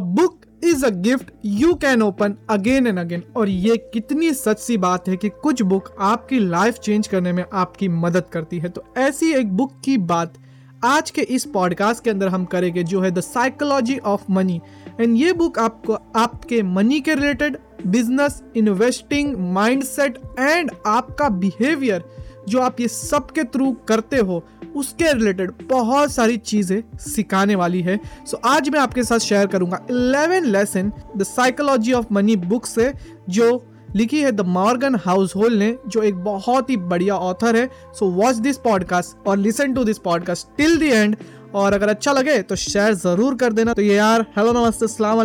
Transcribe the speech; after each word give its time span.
Book 0.00 0.40
is 0.64 0.84
a 0.86 0.90
gift 1.00 1.30
you 1.44 1.74
can 1.74 2.02
open 2.02 2.36
again 2.50 2.86
and 2.86 2.98
again 2.98 3.22
और 3.36 3.48
ये 3.48 3.76
कितनी 3.92 4.32
सच 4.34 4.58
सी 4.58 4.76
बात 4.76 5.08
है 5.08 5.16
कि 5.16 5.28
कुछ 5.42 5.62
बुक 5.62 5.94
आपकी 6.00 6.38
लाइफ 6.38 6.78
चेंज 6.78 7.08
करने 7.08 7.32
में 7.32 7.44
आपकी 7.52 7.88
मदद 7.88 8.24
करती 8.32 8.58
है। 8.58 8.68
तो 8.68 8.84
ऐसी 8.98 9.32
एक 9.32 9.52
बुक 9.52 9.80
की 9.84 9.96
बात 9.98 10.38
आज 10.84 11.10
के 11.10 11.22
इस 11.22 11.44
पॉडकास्ट 11.44 12.04
के 12.04 12.10
अंदर 12.10 12.28
हम 12.28 12.44
करेंगे, 12.44 12.82
जो 12.82 13.00
है 13.00 13.10
the 13.10 13.20
psychology 13.20 13.98
of 13.98 14.22
money 14.30 14.60
and 15.00 15.16
ये 15.16 15.32
बुक 15.32 15.58
आपको, 15.58 15.98
आपके 16.16 16.62
मनी 16.62 17.00
के 17.00 17.14
related 17.14 17.58
business 17.86 18.42
investing 18.56 19.36
mindset 19.52 20.18
and 20.38 20.70
आपका 20.86 21.28
बिहेवियर 21.28 22.04
जो 22.50 22.60
आप 22.60 22.80
ये 22.80 22.88
सब 22.88 23.30
के 23.30 23.44
थ्रू 23.44 23.72
करते 23.88 24.16
हो 24.16 24.44
उसके 24.76 25.12
रिलेटेड 25.12 25.52
बहुत 25.68 26.12
सारी 26.12 26.36
चीज़ें 26.36 26.82
सिखाने 26.98 27.54
वाली 27.54 27.80
है। 27.80 28.00
सो 28.26 28.36
so, 28.36 28.42
आज 28.44 28.68
मैं 28.68 28.80
आपके 28.80 29.04
साथ 29.04 29.18
शेयर 29.18 29.46
करूँगा 29.46 29.86
11 29.86 30.44
lesson 30.44 30.92
the 31.16 31.22
psychology 31.22 31.92
of 31.92 32.06
money 32.12 32.36
book 32.36 32.66
से 32.66 32.92
जो 33.28 33.66
लिखी 33.96 34.20
है 34.20 34.32
द 34.32 34.40
मॉर्गन 34.40 34.94
हाउस 34.94 35.34
होल्ड 35.36 35.58
ने 35.58 35.76
जो 35.88 36.02
एक 36.02 36.16
बहुत 36.24 36.70
ही 36.70 36.76
बढ़िया 36.76 37.14
ऑथर 37.14 37.56
है। 37.56 37.68
सो 37.98 38.10
वॉच 38.10 38.36
दिस 38.36 38.58
पॉडकास्ट 38.58 39.26
और 39.26 39.36
listen 39.36 39.72
to 39.74 39.84
this 39.84 39.98
podcast 39.98 40.56
till 40.56 40.78
the 40.78 40.82
end 40.82 41.16
और 41.54 41.72
अगर 41.72 41.88
अच्छा 41.88 42.12
लगे 42.12 42.40
तो 42.42 42.56
शेयर 42.56 42.94
ज़रूर 42.94 43.34
कर 43.34 43.52
देना। 43.52 43.72
तो 43.72 43.82
ये 43.82 43.94
यार 43.94 44.24
हेलो 44.36 44.52
नमस्ते 44.52 44.86
सलाम 44.88 45.20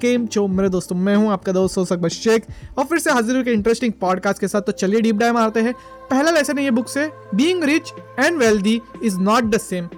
केम 0.00 0.26
चो? 0.26 0.46
मेरे 0.48 0.68
दोस्तों, 0.68 0.96
मैं 0.96 1.14
हूँ 1.16 1.30
आपका 1.32 1.52
दोस्त 1.52 1.78
सकता 1.80 2.08
शेख 2.08 2.46
और 2.78 2.84
फिर 2.84 2.98
से 2.98 3.10
हाजिर 3.10 3.42
के 3.42 3.52
इंटरेस्टिंग 3.52 3.92
पॉडकास्ट 4.00 4.40
के 4.40 4.48
साथ। 4.48 4.60
तो 4.60 4.72
चलिए 4.74 5.00
डीप 5.00 5.16
डाइव 5.16 5.34
मारते 5.34 5.60
हैं। 5.60 5.72
पहला 6.10 6.30
लेसन 6.30 6.58
है 6.58 6.64
ये 6.64 6.70
बुक 6.70 6.88
से 6.88 7.10
being 7.34 7.64
rich 7.64 7.92
and 8.18 8.38
wealthy 8.38 8.80
is 9.04 9.18
not 9.20 9.44
the 9.44 9.58
same 9.60 9.88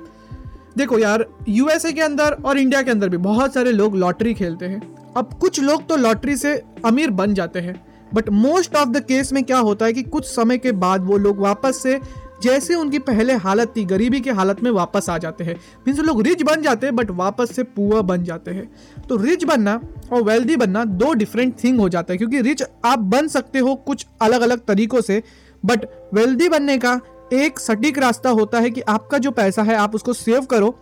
देखो 0.77 0.99
यार 0.99 1.27
यूएसए 1.49 1.93
के 1.93 2.01
अंदर 2.01 2.37
और 2.45 2.59
इंडिया 2.59 2.83
के 2.83 2.91
अंदर 2.91 3.09
भी 3.09 3.17
बहुत 3.19 3.55
सारे 3.55 3.73
लोग 3.73 3.97
लॉटरी 3.97 4.35
खेलते 4.35 4.67
हैं। 4.67 4.81
अब 5.17 5.39
कुछ 5.41 5.61
लोग 5.61 5.87
तो 5.89 5.97
लॉटरी 5.97 6.37
से 6.37 6.55
अमीर 6.85 7.11
बन 7.13 7.35
जाते 7.35 7.61
हैं। 7.61 7.75
But 8.15 8.29
most 8.31 8.77
of 8.77 8.89
the 8.89 9.01
case 9.01 9.33
में 9.33 9.43
क्या 9.45 9.59
होता 9.59 9.87
है 9.87 9.93
कि 9.93 10.03
कुछ 10.05 10.25
समय 10.27 10.59
के 10.59 10.73
बाद 10.75 11.05
वो 11.05 11.17
लोग 11.19 11.39
वापस 11.39 11.83
से 11.83 11.99
जैसे 12.43 12.75
उनकी 12.75 12.99
पहले 13.01 13.35
हालत 13.37 13.73
थी, 13.77 13.85
गरीबी 13.85 14.21
की 14.21 14.31
हालत 14.31 14.63
में 14.63 14.71
वापस 14.71 15.09
आ 15.11 15.17
जाते 15.19 15.45
हैं। 15.45 15.55
मीन्स 15.87 16.01
लोग 16.01 16.23
रिच 16.23 16.43
बन 16.43 16.63
जाते 16.63 16.87
हैं 16.87 16.97
बट 16.97 17.11
वापस 17.13 17.55
से 17.57 17.63
पुअर 17.63 18.03
बन 18.03 18.25
जाते 18.25 18.51
हैं। 18.51 18.69
तो 19.09 19.17
रिच 19.17 19.45
बनना 19.45 19.81
और 20.13 20.23
वेल्दी 20.23 20.57
बनना 20.57 20.85
दो 20.85 21.13
डिफरेंट 21.15 21.55
थिंग 21.65 21.81
हो 21.81 21.89
जाता 21.89 22.13
है, 22.13 22.19
क्योंकि 22.19 22.41
रिच 22.41 22.63
आप 22.85 22.99
बन 22.99 23.29
सकते 23.29 23.59
हो 23.59 23.75
कुछ 23.77 24.07
अलग 24.23 24.41
अलग 24.41 24.65
तरीकों 24.67 25.01
से 25.01 25.23
बट 25.63 25.87
वेल्दी 26.15 26.49
बनने 26.49 26.79
का 26.79 27.01
एक 27.33 27.59
सटीक 27.61 27.99
रास्ता 27.99 28.31
होता 28.31 28.61
है 28.61 28.71
कि 28.71 28.81
आपका 28.81 29.19
जो 29.19 29.31
पैसा 29.31 29.63
है, 29.63 29.75
आप 29.75 29.95
उसको 29.95 30.13
सेव 30.13 30.45
करो 30.45 30.79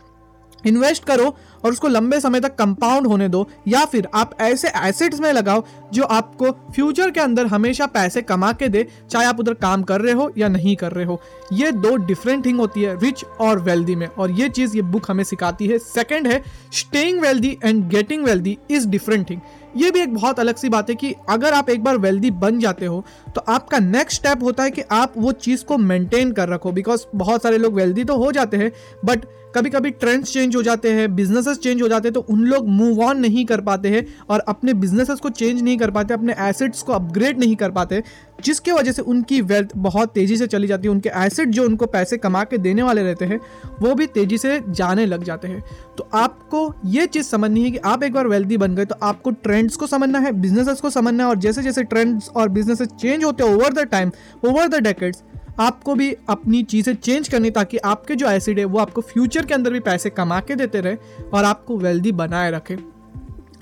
इन्वेस्ट 0.66 1.04
करो 1.04 1.34
और 1.64 1.72
उसको 1.72 1.88
लंबे 1.88 2.20
समय 2.20 2.40
तक 2.40 2.54
कंपाउंड 2.54 3.06
होने 3.06 3.28
दो, 3.28 3.48
या 3.68 3.84
फिर 3.84 4.08
आप 4.14 4.30
ऐसे 4.40 4.68
एसेट्स 4.78 5.20
में 5.20 5.32
लगाओ 5.32 5.64
जो 5.92 6.04
आपको 6.04 6.50
फ्यूचर 6.72 7.10
के 7.10 7.20
अंदर 7.20 7.46
हमेशा 7.46 7.86
पैसे 7.86 8.22
कमा 8.22 8.52
के 8.52 8.68
दे, 8.68 8.86
चाहे 9.10 9.26
आप 9.26 9.40
उधर 9.40 9.54
काम 9.54 9.82
कर 9.82 10.00
रहे 10.00 10.12
हो 10.12 10.30
या 10.38 10.48
नहीं 10.48 10.76
कर 10.76 10.92
रहे 10.92 11.04
हो। 11.04 11.20
ये 11.52 11.72
दो 11.72 11.96
डिफरेंट 11.96 12.44
थिंग 12.44 12.58
होती 12.60 12.82
है 12.82 12.98
रिच 13.00 13.24
और 13.40 13.60
वेल्दी 13.60 13.96
में। 13.96 14.06
और 14.08 14.30
ये 14.30 14.48
चीज़, 14.48 14.76
ये 14.76 14.82
बुक 14.82 15.10
हमें 15.10 15.24
सिखाती 15.24 15.66
है। 15.66 15.78
सेकेंड 15.78 16.26
है 16.26 16.42
staying 16.72 17.20
wealthy 17.20 17.56
and 17.64 17.88
getting 17.88 18.24
wealthy 18.24 18.56
is 18.70 18.88
different 18.88 19.28
thing 19.30 19.40
ये 19.78 19.90
भी 19.90 20.00
एक 20.00 20.14
बहुत 20.14 20.40
अलग 20.40 20.56
सी 20.56 20.68
बात 20.68 20.90
है 20.90 20.94
कि 20.94 21.14
अगर 21.28 21.54
आप 21.54 21.70
एक 21.70 21.82
बार 21.84 21.96
वेल्दी 21.98 22.30
बन 22.30 22.58
जाते 22.58 22.86
हो 22.86 23.04
तो 23.34 23.40
आपका 23.48 23.78
नेक्स्ट 23.78 24.20
स्टेप 24.20 24.42
होता 24.42 24.62
है 24.62 24.70
कि 24.70 24.82
आप 24.90 25.14
वो 25.16 25.32
चीज़ 25.32 25.64
को 25.64 25.78
मेंटेन 25.78 26.32
कर 26.32 26.48
रखो 26.48 26.72
बिकॉज़ 26.72 27.04
बहुत 27.14 27.42
सारे 27.42 27.58
लोग 27.58 27.74
वेल्दी 27.74 28.04
तो 28.04 28.16
हो 28.16 28.32
जाते 28.32 28.56
हैं 28.56 28.72
बट 29.04 29.24
कभी 29.54 29.70
कभी 29.70 29.90
ट्रेंड्स 29.90 30.32
चेंज 30.32 30.56
हो 30.56 30.62
जाते 30.62 30.90
हैं 30.92 31.14
बिजनेसेस 31.14 31.58
चेंज 31.58 31.82
हो 31.82 31.88
जाते 31.88 32.08
हैं 32.08 32.12
तो 32.14 32.20
उन 32.20 32.40
लोग 32.40 32.68
मूव 32.68 33.00
ऑन 33.02 33.20
नहीं 33.20 33.44
कर 33.44 33.60
पाते 33.60 33.88
हैं 33.88 34.04
और 34.30 34.40
अपने 34.48 34.74
बिजनेसेस 34.74 35.20
को 35.20 35.28
चेंज 35.30 35.62
नहीं 35.62 35.76
कर 35.78 35.90
पाते, 35.90 36.14
अपने 36.14 36.34
एसेट्स 36.40 36.82
को 36.82 36.92
अपग्रेड 36.92 37.38
नहीं 37.38 37.56
कर 37.56 37.70
पाते, 37.70 38.02
जिसके 38.44 38.72
वजह 38.72 38.92
से 38.92 39.02
उनकी 39.02 39.40
वेल्थ 39.42 39.68
बहुत 39.76 40.12
तेज़ी 40.14 40.36
से 40.36 40.46
चली 40.46 40.66
जाती 40.66 40.88
है, 40.88 40.92
उनके 40.92 41.10
एसेट 41.16 41.48
जो 41.48 41.64
उनको 41.64 41.86
पैसे 41.86 42.16
कमा 42.16 42.42
के 42.44 42.58
देने 42.58 42.82
वाले 42.82 43.03
रहते 43.03 43.24
हैं, 43.24 43.41
वो 43.82 43.94
भी 43.94 44.06
तेज़ी 44.06 44.38
से 44.38 44.60
जाने 44.69 45.06
लग 45.06 45.24
जाते 45.24 45.48
हैं। 45.48 45.62
तो 45.98 46.08
आपको 46.14 46.72
ये 46.86 47.06
चीज़ 47.06 47.26
समझनी 47.26 47.62
है 47.64 47.70
कि 47.70 47.78
आप 47.84 48.03
एक 48.03 48.12
बार 48.12 48.28
वेल्दी 48.28 48.56
बन 48.56 48.74
गए 48.74 48.84
तो 48.84 48.97
आपको 49.03 49.30
ट्रेंड्स 49.68 49.76
को 49.76 49.86
समझना 49.86 50.18
है 50.18 50.30
बिजनेसेस 50.32 50.80
को 50.80 50.90
समझना 50.90 51.24
है, 51.24 51.30
और 51.30 51.38
जैसे 51.38 51.62
जैसे 51.62 51.82
ट्रेंड्स 51.84 52.28
और 52.30 52.48
बिजनेसेस 52.48 52.88
चेंज 52.90 53.24
होते 53.24 53.44
हैं 53.44 53.50
over 53.50 53.72
the 53.72 53.86
time 53.86 54.10
over 54.44 54.68
the 54.68 54.82
decades 54.82 55.22
आपको 55.60 55.94
भी 55.94 56.12
अपनी 56.28 56.62
चीज़ें 56.64 56.94
चेंज 56.94 57.28
करनी 57.28 57.50
ताकि 57.50 57.76
आपके 57.84 58.14
जो 58.14 58.28
एसिड 58.28 58.58
है, 58.58 58.64
वो 58.64 58.78
आपको 58.78 59.00
फ्यूचर 59.02 59.46
के 59.46 59.54
अंदर 59.54 59.72
भी 59.72 59.80
पैसे 59.80 60.10
कमा 60.10 60.40
के 60.40 60.54
देते 60.54 60.80
रहे 60.80 60.96
और 61.34 61.44
आपको 61.44 61.76
वेल्दी 61.78 62.12
बनाए 62.14 62.50
रखे। 62.50 62.76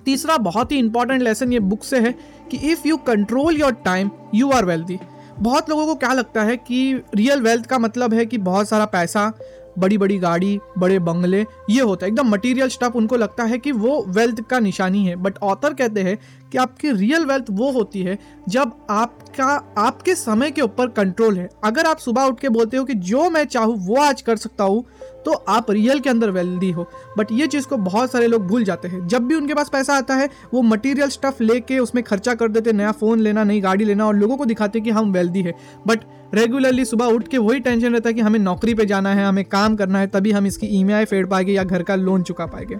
तीसरा 0.04 0.36
बहुत 0.38 0.72
ही 0.72 0.78
इंपॉर्टेंट 0.78 1.22
लेसन 1.22 1.52
ये 1.52 1.60
बुक 1.62 1.84
से 1.84 2.00
है 2.00 2.14
कि 2.50 2.56
if 2.72 2.86
you 2.88 2.96
control 3.06 3.56
your 3.56 3.72
time 3.84 4.10
you 4.34 4.50
are 4.50 4.64
wealthy 4.64 4.98
बहुत 5.40 5.70
लोगों 5.70 5.86
को 5.86 5.94
क्या 5.94 6.12
लगता 6.12 6.42
है 6.42 6.56
कि 6.58 7.02
रियल 7.14 7.40
वेल्थ 7.42 7.66
का 7.66 7.78
मतलब 7.78 8.14
है 8.14 8.26
कि 8.26 8.38
बहुत 8.40 8.68
सारा 8.68 8.84
पैसा 8.84 9.32
बड़ी 9.78 9.98
बड़ी 9.98 10.18
गाड़ी, 10.18 10.58
बड़े 10.78 10.98
बंगले, 10.98 11.44
ये 11.70 11.80
होता 11.80 12.06
है। 12.06 12.12
एकदम 12.12 12.28
मटेरियल 12.28 12.68
स्टफ़ 12.68 12.96
उनको 12.96 13.16
लगता 13.16 13.44
है 13.44 13.58
कि 13.58 13.72
वो 13.72 14.04
वेल्थ 14.08 14.40
का 14.40 14.58
निशानी 14.58 15.04
है। 15.06 15.16
बट 15.16 15.38
ऑथर 15.42 15.74
कहते 15.74 16.02
हैं 16.02 16.18
कि 16.52 16.58
आपकी 16.58 16.90
रियल 16.90 17.24
वेल्थ 17.24 17.44
वो 17.50 17.70
होती 17.72 18.02
है 18.02 18.18
जब 18.48 18.72
आपका, 18.90 19.74
आपके 19.78 20.14
समय 20.14 20.50
के 20.50 20.62
ऊपर 20.62 20.88
कंट्रोल 20.88 21.38
है। 21.38 21.48
अगर 21.64 21.86
आप 21.86 21.98
सुबह 21.98 22.22
उठ 22.22 22.40
के 22.40 22.48
बोलते 22.48 22.76
हो 22.76 22.84
कि 22.84 22.94
जो 22.94 23.28
मैं 23.30 23.44
चाहूँ, 23.44 23.76
वो 23.78 23.96
आज 23.96 24.22
कर 24.22 24.36
सकता 24.36 24.64
हूँ 24.64 24.84
तो 25.26 25.32
आप 25.32 25.70
रियल 25.70 26.00
के 26.00 26.10
अंदर 26.10 26.30
वेल्दी 26.30 26.70
हो। 26.70 26.86
बट 27.18 27.32
ये 27.32 27.46
चीज़ 27.46 27.66
को 27.66 27.76
बहुत 27.76 28.12
सारे 28.12 28.26
लोग 28.26 28.46
भूल 28.46 28.64
जाते 28.64 28.88
हैं। 28.88 29.06
जब 29.08 29.22
भी 29.22 29.34
उनके 29.34 29.54
पास 29.54 29.68
पैसा 29.68 29.94
आता 29.94 30.14
है, 30.14 30.28
वो 30.54 30.62
मटेरियल 30.62 31.08
स्टफ़ 31.08 31.42
लेके 31.42 31.78
उसमें 31.78 32.04
खर्चा 32.04 32.34
कर 32.34 32.48
देते 32.48 32.72
नया 32.72 32.92
फ़ोन 32.92 33.20
लेना, 33.20 33.44
नई 33.44 33.60
गाड़ी 33.60 33.84
लेना 33.84 34.06
और 34.06 34.16
लोगों 34.16 34.36
को 34.36 34.44
दिखाते 34.44 34.80
कि 34.80 34.90
हम 34.90 35.12
वेल्दी 35.12 35.42
है। 35.42 35.54
बट 35.86 36.00
रेगुलरली 36.34 36.84
सुबह 36.84 37.06
उठ 37.06 37.28
के 37.28 37.38
वही 37.38 37.60
टेंशन 37.60 37.92
रहता 37.92 38.08
है 38.08 38.14
कि 38.14 38.20
हमें 38.20 38.38
नौकरी 38.38 38.74
पे 38.74 38.86
जाना 38.86 39.14
है, 39.14 39.26
हमें 39.26 39.44
काम 39.44 39.76
करना 39.76 39.98
है, 39.98 40.06
तभी 40.06 40.32
हम 40.32 40.46
इसकी 40.46 40.66
ई 40.66 41.04
फेड 41.04 41.30
पाएँगे 41.30 41.52
या 41.52 41.64
घर 41.64 41.82
का 41.82 41.94
लोन 41.94 42.22
चुका 42.22 42.46
पाएँगे। 42.46 42.76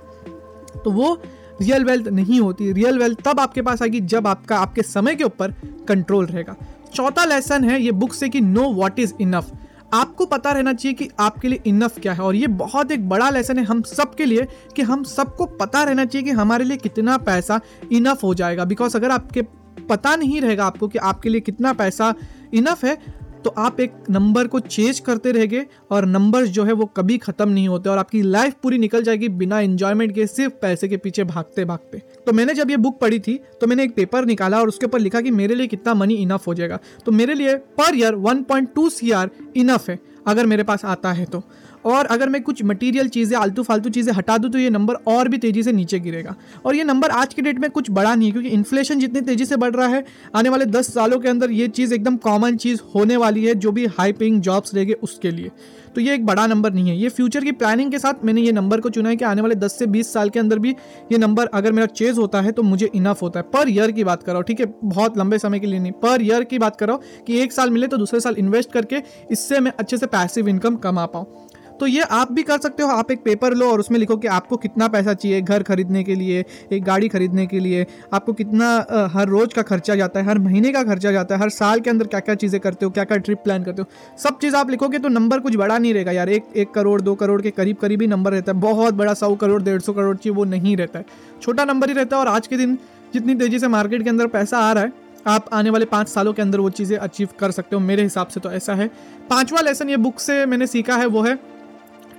तो 0.84 0.90
वो 0.90 1.22
रियल 1.62 1.84
वेल्थ 1.84 2.08
नहीं 2.08 2.40
होती। 2.40 2.72
रियल 2.72 2.98
वेल्थ 2.98 3.22
तब 3.24 3.40
आपके 3.40 3.62
पास 3.62 3.82
आएगी 3.82 4.00
जब 4.00 4.26
आपका, 4.26 4.58
आपके 4.58 4.82
समय 4.82 5.14
के 5.14 5.24
ऊपर 5.24 5.54
कंट्रोल 5.88 6.26
रहेगा। 6.26 6.56
चौथा 6.94 7.24
लेसन 7.24 7.64
है 7.64 7.82
ये 7.82 7.92
बुक 7.92 8.12
से 8.12 8.28
कि 8.28 8.40
नो 8.40 8.62
वॉट 8.62 8.98
इज़ 8.98 9.12
इनफ 9.20 9.52
आपको 9.94 10.26
पता 10.26 10.52
रहना 10.52 10.72
चाहिए 10.72 10.94
कि 10.94 11.08
आपके 11.20 11.48
लिए 11.48 11.60
इनफ 11.66 11.98
क्या 11.98 12.12
है। 12.12 12.20
और 12.20 12.34
ये 12.34 12.46
बहुत 12.46 12.90
एक 12.90 13.08
बड़ा 13.08 13.30
लेसन 13.30 13.58
है 13.58 13.64
हम 13.64 13.82
सब 13.82 14.14
के 14.14 14.24
लिए 14.24 14.46
कि 14.76 14.82
हम 14.82 15.02
सबको 15.04 15.46
पता 15.46 15.82
रहना 15.82 16.04
चाहिए 16.04 16.24
कि 16.24 16.30
हमारे 16.30 16.64
लिए 16.64 16.76
कितना 16.76 17.18
पैसा 17.18 17.60
इनफ 17.92 18.24
हो 18.24 18.34
जाएगा। 18.34 18.64
बिकॉज़ 18.64 18.96
अगर 18.96 19.10
आपके 19.10 19.42
पता 19.88 20.16
नहीं 20.16 20.40
रहेगा 20.40 20.64
आपको 20.64 20.88
कि 20.88 20.98
आपके 20.98 21.28
लिए 21.28 21.40
कितना 21.40 21.72
पैसा 21.72 22.14
इनफ 22.54 22.84
है 22.84 22.98
तो 23.46 23.50
आप 23.58 23.80
एक 23.80 23.92
नंबर 24.10 24.46
को 24.46 24.58
चेज 24.60 24.98
करते 25.00 25.32
रहेंगे 25.32 25.64
और 25.90 26.04
नंबर्स 26.06 26.48
जो 26.50 26.62
है 26.64 26.72
वो 26.72 26.84
कभी 26.96 27.18
ख़त्म 27.18 27.48
नहीं 27.48 27.66
होते 27.68 27.90
और 27.90 27.98
आपकी 27.98 28.22
लाइफ 28.22 28.54
पूरी 28.62 28.78
निकल 28.78 29.02
जाएगी 29.02 29.28
बिना 29.34 29.60
इंजॉयमेंट 29.60 30.14
के, 30.14 30.26
सिर्फ़ 30.26 30.54
पैसे 30.62 30.88
के 30.88 30.96
पीछे 30.96 31.24
भागते 31.24 31.64
भागते। 31.64 31.98
तो 32.26 32.32
मैंने 32.32 32.54
जब 32.54 32.70
ये 32.70 32.76
बुक 32.78 32.98
पढ़ी 33.00 33.18
थी 33.18 33.38
तो 33.60 33.66
मैंने 33.66 33.84
एक 33.84 33.94
पेपर 33.96 34.24
निकाला 34.24 34.60
और 34.60 34.68
उसके 34.68 34.86
ऊपर 34.86 34.98
लिखा 34.98 35.20
कि 35.20 35.30
मेरे 35.32 35.54
लिए 35.54 35.66
कितना 35.66 35.94
मनी 35.94 36.14
इनफ 36.16 36.46
हो 36.46 36.54
जाएगा। 36.54 36.78
तो 37.06 37.12
मेरे 37.12 37.34
लिए 37.34 37.54
per 37.54 37.96
year 37.96 38.14
one 38.16 38.42
point 38.42 38.74
two 38.74 38.88
C 38.90 39.12
enough 39.56 39.88
है, 39.90 39.98
अगर 40.26 40.46
मेरे 40.46 40.62
पास 40.62 40.84
आता 40.86 41.12
है 41.12 41.24
तो। 41.26 41.42
और 41.86 42.06
अगर 42.06 42.28
मैं 42.28 42.42
कुछ 42.42 42.62
मटेरियल 42.64 43.08
चीज़ें 43.08 43.36
आलतू 43.38 43.62
फालतू 43.62 43.90
चीज़ें 43.90 44.12
हटा 44.12 44.36
दूँ 44.38 44.50
तो 44.50 44.58
ये 44.58 44.70
नंबर 44.70 44.94
और 45.08 45.28
भी 45.28 45.38
तेज़ी 45.38 45.62
से 45.62 45.72
नीचे 45.72 46.00
गिरेगा। 46.00 46.34
और 46.64 46.76
ये 46.76 46.84
नंबर 46.84 47.10
आज 47.10 47.34
के 47.34 47.42
डेट 47.42 47.58
में 47.58 47.70
कुछ 47.70 47.90
बड़ा 47.90 48.14
नहीं 48.14 48.28
है, 48.28 48.32
क्योंकि 48.32 48.48
इन्फ्लेशन 48.48 48.98
जितनी 48.98 49.20
तेज़ी 49.20 49.44
से 49.44 49.56
बढ़ 49.56 49.74
रहा 49.74 49.88
है, 49.88 50.04
आने 50.34 50.48
वाले 50.48 50.66
दस 50.66 50.92
सालों 50.94 51.18
के 51.18 51.28
अंदर 51.28 51.50
ये 51.50 51.68
चीज़ 51.68 51.94
एकदम 51.94 52.16
कॉमन 52.18 52.56
चीज़ 52.56 52.80
होने 52.94 53.16
वाली 53.16 53.44
है, 53.44 53.54
जो 53.54 53.72
भी 53.72 53.86
हाई 53.88 54.12
पेइंग 54.12 54.40
जॉब्स 54.40 54.74
रहेंगे 54.74 54.92
उसके 54.94 55.30
लिए। 55.30 55.50
तो 55.94 56.00
ये 56.00 56.14
एक 56.14 56.24
बड़ा 56.26 56.46
नंबर 56.46 56.72
नहीं 56.72 56.88
है। 56.88 56.96
ये 56.96 57.08
फ्यूचर 57.08 57.44
की 57.44 57.52
प्लानिंग 57.52 57.90
के 57.90 57.98
साथ 57.98 58.24
मैंने 58.24 58.40
ये 58.40 58.52
नंबर 58.52 58.80
को 58.80 58.90
चुना 58.90 59.08
है 59.08 59.16
कि 59.16 59.24
आने 59.24 59.42
वाले 59.42 59.54
10 59.54 59.78
से 59.78 59.86
20 59.86 60.12
साल 60.12 60.30
के 60.30 60.38
अंदर 60.38 60.58
भी 60.58 60.70
ये 61.12 61.18
नंबर 61.18 61.46
अगर 61.54 61.72
मेरा 61.72 61.86
चेज 61.88 62.18
होता 62.18 62.40
है 62.40 62.52
तो 62.52 62.62
मुझे 62.62 62.90
इनफ 62.94 63.22
होता 63.22 63.40
है। 63.40 63.46
पर 63.52 63.68
ईयर 63.68 63.90
की 63.90 64.04
बात 64.04 64.22
करो 64.22 64.42
ठीक 64.42 64.60
है? 64.60 64.66
बहुत 64.84 65.18
लंबे 65.18 65.38
समय 65.38 65.60
के 65.60 65.66
लिए 65.66 65.78
नहीं। 65.78 65.92
पर 65.94 66.22
ईयर 66.22 66.44
की 66.44 66.58
बात 66.58 66.76
करो 66.76 66.96
कि 67.26 67.38
एक 67.40 67.52
साल 67.52 67.70
मिले 67.70 67.86
तो 67.86 67.96
दूसरे 67.96 68.20
साल 68.20 68.34
इन्वेस्ट 68.38 68.72
करके 68.72 69.02
इससे 69.30 69.60
मैं 69.60 69.72
अच्छे 69.78 69.96
से 69.96 70.06
पैसिव 70.08 70.48
इनकम 70.48 70.76
कमा 70.76 71.06
पाऊँ। 71.06 71.45
तो 71.80 71.86
ये 71.86 72.02
आप 72.02 72.30
भी 72.32 72.42
कर 72.42 72.58
सकते 72.58 72.82
हो। 72.82 72.88
आप 72.90 73.10
एक 73.10 73.22
पेपर 73.22 73.54
लो 73.54 73.70
और 73.70 73.80
उसमें 73.80 73.98
लिखो 73.98 74.16
कि 74.16 74.28
आपको 74.28 74.56
कितना 74.56 74.88
पैसा 74.88 75.14
चाहिए 75.14 75.40
घर 75.40 75.62
खरीदने 75.62 76.02
के 76.04 76.14
लिए, 76.14 76.44
एक 76.72 76.84
गाड़ी 76.84 77.08
खरीदने 77.08 77.46
के 77.46 77.60
लिए। 77.60 77.86
आपको 78.12 78.32
कितना 78.32 79.10
हर 79.12 79.28
रोज़ 79.28 79.54
का 79.54 79.62
खर्चा 79.64 79.94
जाता 79.94 80.20
है, 80.20 80.26
हर 80.26 80.38
महीने 80.38 80.72
का 80.72 80.82
खर्चा 80.84 81.12
जाता 81.12 81.34
है, 81.34 81.40
हर 81.40 81.50
साल 81.50 81.80
के 81.80 81.90
अंदर 81.90 82.06
क्या 82.06 82.20
क्या 82.20 82.34
चीज़ें 82.36 82.60
करते 82.60 82.84
हो 82.86 82.90
क्या 82.90 83.04
क्या 83.04 83.16
ट्रिप 83.18 83.38
प्लान 83.44 83.64
करते 83.64 83.82
हो। 83.82 83.88
सब 84.18 84.38
चीज़ 84.38 84.56
आप 84.56 84.70
लिखोगे 84.70 84.98
तो 84.98 85.08
नंबर 85.10 85.40
कुछ 85.40 85.56
बड़ा 85.56 85.78
नहीं 85.78 85.94
रहेगा 85.94 86.12
यार। 86.12 86.28
एक 86.30 86.46
एक 86.56 86.70
करोड़, 86.70 87.00
दो 87.00 87.14
करोड़ 87.14 87.40
के 87.42 87.50
करीब 87.52 87.76
करीब 87.76 88.02
ही 88.02 88.06
नंबर 88.08 88.32
रहता 88.32 88.52
है। 88.52 88.60
बहुत 88.60 88.94
बड़ा 88.94 89.14
सौ 89.14 89.34
करोड़, 89.36 89.62
डेढ़ 89.62 89.80
सौ 89.80 89.92
करोड़ 89.92 90.16
चाहिए, 90.16 90.36
वो 90.36 90.44
नहीं 90.46 90.76
रहता 90.76 90.98
है। 90.98 91.04
छोटा 91.42 91.64
नंबर 91.64 91.88
ही 91.88 91.94
रहता 91.94 92.16
है 92.16 92.22
और 92.22 92.28
आज 92.28 92.46
के 92.46 92.56
दिन 92.56 92.78
जितनी 93.14 93.34
तेज़ी 93.34 93.58
से 93.58 93.68
मार्केट 93.68 94.02
के 94.02 94.10
अंदर 94.10 94.26
पैसा 94.28 94.58
आ 94.58 94.72
रहा 94.72 94.84
है, 94.84 94.92
आप 95.26 95.48
आने 95.52 95.70
वाले 95.70 95.84
पाँच 95.86 96.08
सालों 96.08 96.32
के 96.32 96.42
अंदर 96.42 96.60
वो 96.60 96.70
चीज़ें 96.70 96.96
अचीव 96.98 97.28
कर 97.38 97.50
सकते 97.50 97.76
हो। 97.76 97.82
मेरे 97.82 98.02
हिसाब 98.02 98.26
से 98.28 98.40
तो 98.40 98.50
ऐसा 98.52 98.74
है। 98.74 98.86
पांचवा 99.30 99.60
लेसन 99.60 99.88
ये 99.90 99.96
बुक 99.98 100.20
से 100.20 100.44
मैंने 100.46 100.66
सीखा 100.68 100.96
है, 100.96 101.06
वो 101.06 101.22
है 101.22 101.38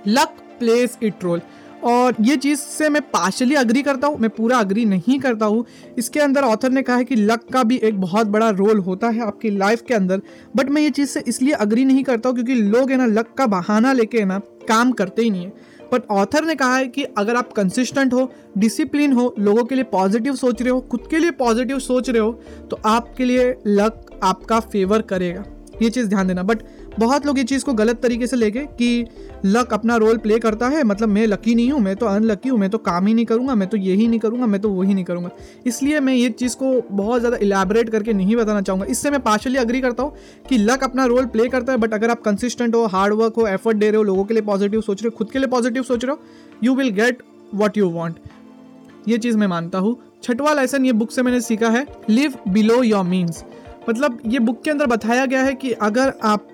लक 0.06 0.36
प्लेस 0.58 0.98
इट 1.02 1.24
रोल 1.24 1.40
और 1.84 2.14
ये 2.20 2.36
चीज़ 2.36 2.58
से 2.58 2.88
मैं 2.88 3.02
पार्शली 3.02 3.54
अग्री 3.54 3.82
करता 3.82 4.06
हूँ, 4.06 4.18
मैं 4.18 4.30
पूरा 4.30 4.58
अग्री 4.58 4.84
नहीं 4.84 5.18
करता 5.20 5.46
हूँ। 5.46 5.64
इसके 5.98 6.20
अंदर 6.20 6.42
ऑथर 6.42 6.70
ने 6.70 6.82
कहा 6.82 6.96
है 6.96 7.04
कि 7.04 7.16
लक 7.16 7.44
का 7.52 7.62
भी 7.62 7.76
एक 7.78 8.00
बहुत 8.00 8.26
बड़ा 8.26 8.48
रोल 8.50 8.78
होता 8.78 9.08
है 9.08 9.20
आपकी 9.22 9.50
लाइफ 9.50 9.82
के 9.88 9.94
अंदर। 9.94 10.22
बट 10.56 10.70
मैं 10.70 10.82
ये 10.82 10.90
चीज़ 10.90 11.08
से 11.08 11.22
इसलिए 11.28 11.52
अग्री 11.54 11.84
नहीं 11.84 12.02
करता 12.04 12.28
हूँ 12.28 12.36
क्योंकि 12.36 12.54
लोग 12.54 12.90
है 12.90 12.96
ना 12.96 13.06
लक 13.06 13.32
का 13.38 13.46
बहाना 13.46 13.92
लेके 13.92 14.24
ना, 14.24 14.38
काम 14.68 14.92
करते 14.92 15.22
ही 15.22 15.30
नहीं 15.30 15.44
है। 15.44 15.76
बट 15.92 16.08
ऑथर 16.10 16.44
ने 16.44 16.54
कहा 16.54 16.76
है 16.76 16.86
कि 16.86 17.02
अगर 17.18 17.36
आप 17.36 17.52
कंसिस्टेंट 17.52 18.12
हो 18.14 18.30
डिसिप्लिन 18.58 19.12
हो, 19.12 19.34
लोगों 19.38 19.64
के 19.64 19.74
लिए 19.74 19.84
पॉजिटिव 19.84 20.34
सोच 20.36 20.62
रहे 20.62 20.70
हो, 20.70 20.80
खुद 20.80 21.06
के 21.10 21.18
लिए 21.18 21.30
पॉजिटिव 21.30 21.78
सोच 21.80 22.10
रहे 22.10 22.20
हो 22.20 22.32
तो 22.70 22.80
आपके 22.86 23.24
लिए 23.24 23.54
लक 23.66 24.18
आपका 24.22 24.60
फेवर 24.62 25.02
करेगा। 25.04 25.44
ये 25.82 25.90
चीज़ 25.90 26.08
ध्यान 26.08 26.26
देना। 26.28 26.42
बट 26.42 26.62
बहुत 26.98 27.26
लोग 27.26 27.38
ये 27.38 27.44
चीज़ 27.44 27.64
को 27.64 27.72
गलत 27.74 28.00
तरीके 28.02 28.26
से 28.26 28.36
लेके 28.36 28.64
कि 28.78 29.06
लक 29.44 29.72
अपना 29.72 29.96
रोल 29.96 30.16
प्ले 30.18 30.38
करता 30.38 30.68
है 30.68 30.82
मतलब 30.84 31.08
मैं 31.08 31.26
लकी 31.26 31.54
नहीं 31.54 31.70
हूँ, 31.72 31.80
मैं 31.80 31.94
तो 31.96 32.06
अनलकी 32.06 32.48
हूँ, 32.48 32.58
मैं 32.58 32.70
तो 32.70 32.78
काम 32.80 33.06
ही 33.06 33.14
नहीं 33.14 33.24
करूँगा, 33.26 33.54
मैं 33.54 33.68
तो 33.68 33.76
यही 33.76 34.06
नहीं 34.08 34.20
करूँगा, 34.20 34.46
मैं 34.46 34.60
तो 34.60 34.70
वही 34.70 34.94
नहीं 34.94 35.04
करूँगा। 35.04 35.30
इसलिए 35.66 36.00
मैं 36.00 36.14
ये 36.14 36.28
चीज़ 36.30 36.56
को 36.56 36.80
बहुत 36.92 37.20
ज़्यादा 37.20 37.36
इलेबरेट 37.38 37.90
करके 37.90 38.12
नहीं 38.12 38.36
बताना 38.36 38.60
चाहूँगा। 38.60 38.86
इससे 38.86 39.10
मैं 39.10 39.20
पार्शली 39.22 39.58
अग्री 39.58 39.80
करता 39.80 40.02
हूँ 40.02 40.12
कि 40.48 40.58
लक 40.58 40.84
अपना 40.84 41.04
रोल 41.06 41.26
प्ले 41.26 41.48
करता 41.48 41.72
है 41.72 41.78
बट 41.78 41.94
अगर 41.94 42.10
आप 42.10 42.22
कंसिस्टेंट 42.22 42.74
हो 42.74 42.84
हार्ड 42.86 43.14
वर्क 43.14 43.36
हो 43.36 43.46
एफर्ट 43.48 43.76
दे 43.76 43.90
रहे 43.90 43.96
हो, 43.96 44.02
लोगों 44.02 44.24
के 44.24 44.34
लिए 44.34 44.42
पॉजिटिव 44.44 44.80
सोच 44.80 45.02
रहे 45.02 45.08
हो, 45.08 45.16
खुद 45.18 45.30
के 45.30 45.38
लिए 45.38 45.48
पॉजिटिव 45.48 45.82
सोच 45.82 46.04
रहे 46.04 46.12
हो 46.12 46.20
you 46.64 46.74
will 46.74 46.90
get 46.92 47.22
what 47.54 47.78
you 47.78 47.88
want 47.90 49.08
ये 49.08 49.18
चीज़ 49.18 49.36
मैं 49.38 49.46
मानता 49.46 49.78
हूँ। 49.78 49.96
छठवा 50.22 50.52
लेसन 50.54 50.84
ये 50.84 50.92
बुक 50.94 51.10
से 51.10 51.22
मैंने 51.22 51.40
सीखा 51.40 51.68
है 51.70 51.86
लिव 52.10 52.34
बिलो 52.48 52.82
योर 52.82 53.04
मीन्स 53.06 53.44
मतलब 53.88 54.18
ये 54.26 54.38
बुक 54.38 54.62
के 54.62 54.70
अंदर 54.70 54.86
बताया 54.86 55.26
गया 55.26 55.42
है 55.42 55.54
कि 55.54 55.70
अगर 55.72 56.12
आप 56.22 56.48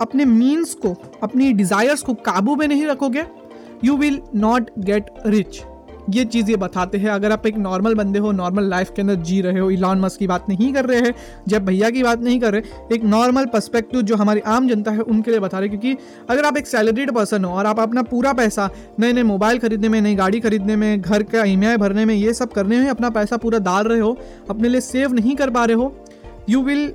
अपने 0.00 0.24
मीन्स 0.24 0.74
को, 0.74 0.94
अपनी 1.22 1.52
डिज़ायर्स 1.52 2.02
को 2.02 2.14
काबू 2.22 2.56
में 2.56 2.66
नहीं 2.68 2.86
रखोगे 2.86 3.24
you 3.84 3.96
will 3.96 4.20
not 4.36 4.70
get 4.78 5.10
rich 5.26 5.62
ये 6.10 6.24
चीज़ 6.24 6.50
ये 6.50 6.56
बताते 6.56 6.98
हैं, 6.98 7.08
अगर 7.08 7.32
आप 7.32 7.46
एक 7.46 7.56
नॉर्मल 7.58 7.94
बंदे 7.94 8.18
हो 8.18 8.30
नॉर्मल 8.32 8.64
लाइफ 8.64 8.90
के 8.96 9.02
अंदर 9.02 9.14
जी 9.16 9.40
रहे 9.40 9.58
हो 9.58 9.70
इलॉन 9.70 10.00
मस्क 10.00 10.18
की 10.18 10.26
बात 10.26 10.48
नहीं 10.48 10.72
कर 10.72 10.84
रहे 10.84 11.00
हैं 11.00 11.14
जब 11.48 11.64
भैया 11.64 11.90
की 11.90 12.02
बात 12.02 12.20
नहीं 12.20 12.38
कर 12.40 12.52
रहे, 12.52 12.62
एक 12.94 13.04
नॉर्मल 13.04 13.46
पर्सपेक्टिव 13.46 14.02
जो 14.02 14.16
हमारी 14.16 14.40
आम 14.46 14.68
जनता 14.68 14.90
है, 14.90 15.00
उनके 15.00 15.30
लिए 15.30 15.40
बता 15.40 15.58
रहे 15.58 15.68
क्योंकि 15.68 15.96
अगर 16.30 16.44
आप 16.44 16.56
एक 16.56 16.66
सैलरीड 16.66 17.12
पर्सन 17.12 17.44
हो 17.44 17.52
और 17.52 17.66
आप 17.66 17.80
अपना 17.80 18.02
पूरा 18.04 18.32
पैसा 18.32 18.68
नए 19.00 19.12
नए 19.12 19.22
मोबाइल 19.22 19.58
खरीदने 19.58 19.88
में, 19.88 20.00
नई 20.00 20.14
गाड़ी 20.14 20.40
खरीदने 20.40 20.76
में, 20.76 21.00
घर 21.00 21.22
का 21.24 21.44
ई 21.44 21.76
भरने 21.76 22.04
में, 22.04 22.14
ये 22.14 22.34
सब 22.34 22.52
करने 22.52 22.80
में 22.80 22.88
अपना 22.88 23.10
पैसा 23.10 23.36
पूरा 23.36 23.58
डाल 23.60 23.84
रहे 23.84 24.00
हो, 24.00 24.16
अपने 24.50 24.68
लिए 24.68 24.80
सेव 24.80 25.12
नहीं 25.12 25.36
कर 25.36 25.50
पा 25.50 25.64
रहे 25.64 25.76
हो 25.76 25.94
you 26.48 26.62
will 26.62 26.92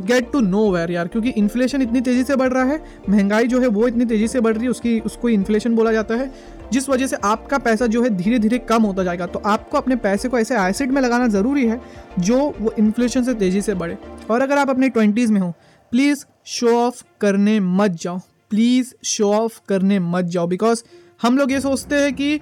get 0.00 0.30
to 0.32 0.40
nowhere 0.70 0.90
यार, 0.90 1.08
क्योंकि 1.08 1.30
इन्फ्लेशन 1.30 1.82
इतनी 1.82 2.00
तेज़ी 2.00 2.24
से 2.24 2.36
बढ़ 2.36 2.52
रहा 2.52 2.64
है, 2.64 2.80
महँगाई 3.08 3.46
जो 3.46 3.60
है 3.60 3.66
वो 3.66 3.86
इतनी 3.88 4.04
तेज़ी 4.04 4.28
से 4.28 4.40
बढ़ 4.40 4.54
रही 4.54 4.64
है, 4.64 4.70
उसकी, 4.70 4.98
उसको 5.00 5.28
इन्फ्लेशन 5.28 5.74
बोला 5.74 5.92
जाता 5.92 6.14
है, 6.14 6.30
जिस 6.72 6.88
वजह 6.88 7.06
से 7.06 7.16
आपका 7.16 7.58
पैसा 7.58 7.86
जो 7.86 8.02
है 8.02 8.10
धीरे 8.10 8.38
धीरे 8.38 8.58
कम 8.58 8.82
होता 8.82 9.04
जाएगा। 9.04 9.26
तो 9.26 9.38
आपको 9.38 9.78
अपने 9.78 9.96
पैसे 9.96 10.28
को 10.28 10.38
ऐसे 10.38 10.58
एसिड 10.58 10.90
में 10.90 11.00
लगाना 11.02 11.28
ज़रूरी 11.28 11.66
है, 11.66 11.80
जो 12.18 12.38
वो 12.60 12.74
इन्फ्लेशन 12.78 13.24
से 13.24 13.34
तेज़ी 13.34 13.62
से 13.62 13.74
बढ़े। 13.74 13.98
और 14.30 14.42
अगर 14.42 14.58
आप 14.58 14.70
अपने 14.70 14.88
ट्वेंटीज़ 14.88 15.32
में 15.32 15.40
हो 15.40 15.52
प्लीज़ 15.92 16.24
शो 16.46 16.74
ऑफ़ 16.76 17.02
करने 17.20 17.58
मत 17.60 17.90
जाओ। 17.90 18.18
प्लीज़ 18.50 18.92
शो 19.04 19.32
ऑफ़ 19.32 19.60
करने 19.68 19.98
मत 19.98 20.24
जाओ 20.24 20.46
बिकॉज़ 20.46 20.82
हम 21.20 21.36
लोग 21.38 21.52
ये 21.52 21.60
सोचते 21.60 21.96
हैं 21.96 22.12
कि 22.14 22.40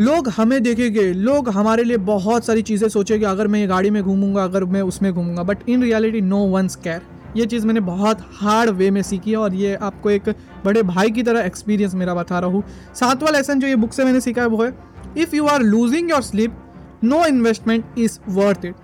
लोग 0.00 0.28
हमें 0.28 0.62
देखेंगे, 0.62 1.12
लोग 1.12 1.48
हमारे 1.48 1.84
लिए 1.84 1.96
बहुत 1.98 2.44
सारी 2.44 2.62
चीज़ें 2.62 2.88
सोचेंगे, 2.88 3.24
अगर 3.26 3.46
मैं 3.46 3.60
ये 3.60 3.66
गाड़ी 3.66 3.90
में 3.90 4.02
घूमूँगा, 4.02 4.44
अगर 4.44 4.64
मैं 4.66 4.82
उसमें 4.82 5.12
घूमूँगा 5.12 5.42
but 5.42 5.68
in 5.68 5.82
reality 5.82 6.20
no 6.20 6.38
one's 6.48 6.76
care 6.76 7.00
ये 7.36 7.46
चीज़ 7.46 7.66
मैंने 7.66 7.80
बहुत 7.80 8.20
हार्ड 8.34 8.70
वे 8.70 8.90
में 8.90 9.02
सीखी 9.02 9.30
है 9.30 9.36
और 9.36 9.54
ये 9.54 9.74
आपको 9.82 10.10
एक 10.10 10.28
बड़े 10.64 10.82
भाई 10.84 11.10
की 11.10 11.22
तरह 11.22 11.40
एक्सपीरियंस 11.40 11.94
मेरा 11.94 12.14
बता 12.14 12.38
रहा 12.38 12.50
हूँ। 12.50 12.62
सातवां 12.94 13.32
लेसन 13.32 13.60
जो 13.60 13.66
ये 13.66 13.76
बुक 13.76 13.92
से 13.92 14.04
मैंने 14.04 14.20
सीखा 14.20 14.42
है, 14.42 14.48
वो 14.48 14.62
है 14.64 14.74
if 15.18 15.36
you 15.36 15.46
are 15.46 15.62
losing 15.62 16.10
your 16.10 16.22
sleep 16.22 16.56
no 17.04 17.24
investment 17.26 17.98
is 17.98 18.18
worth 18.30 18.64
it 18.64 18.74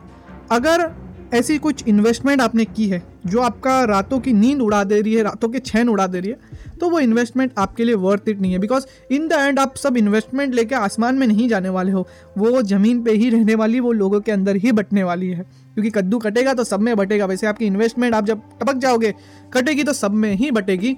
अगर 0.51 0.91
ऐसी 1.35 1.57
कुछ 1.59 1.83
इन्वेस्टमेंट 1.89 2.41
आपने 2.41 2.65
की 2.65 2.89
है 2.89 3.03
जो 3.27 3.41
आपका 3.41 3.83
रातों 3.85 4.19
की 4.21 4.33
नींद 4.33 4.61
उड़ा 4.61 4.83
दे 4.85 5.01
रही 5.01 5.15
है, 5.15 5.23
रातों 5.23 5.49
के 5.49 5.59
चैन 5.59 5.89
उड़ा 5.89 6.07
दे 6.07 6.21
रही 6.21 6.31
है 6.31 6.77
तो 6.81 6.89
वो 6.91 6.99
इन्वेस्टमेंट 7.01 7.53
आपके 7.59 7.85
लिए 7.85 7.95
वर्थ 7.97 8.29
इट 8.29 8.41
नहीं 8.41 8.53
है 8.53 8.59
बिकॉज़ 8.59 8.87
इन 9.11 9.27
द 9.29 9.33
एंड 9.33 9.59
आप 9.59 9.77
सब 9.77 9.97
इन्वेस्टमेंट 9.97 10.55
लेके 10.55 10.75
आसमान 10.75 11.15
में 11.15 11.27
नहीं 11.27 11.49
जाने 11.49 11.69
वाले 11.69 11.93
हो। 11.93 12.07
वो 12.39 12.63
ज़मीन 12.63 13.03
पे 13.03 13.13
ही 13.13 13.31
रहने 13.31 13.55
वाली, 13.55 13.81
वो 13.81 13.93
लोगों 13.93 14.21
के 14.21 14.33
अंदर 14.33 14.57
ही 14.57 14.73
बटने 14.73 15.03
वाली 15.03 15.29
है। 15.29 15.45
क्योंकि 15.75 15.91
कद्दू 15.91 16.19
कटेगा 16.19 16.55
तो 16.55 16.65
सब 16.65 16.81
में 16.81 16.95
बटेगा। 16.97 17.27
वैसे 17.27 17.47
आपकी 17.47 17.67
इन्वेस्टमेंट 17.67 18.15
आप 18.15 18.25
जब 18.25 18.43
टपक 18.61 18.77
जाओगे, 18.77 19.15
कटेगी 19.53 19.83
तो 19.83 19.93
सब 19.93 20.15
में 20.15 20.35
ही 20.35 20.51
बटेगी। 20.51 20.97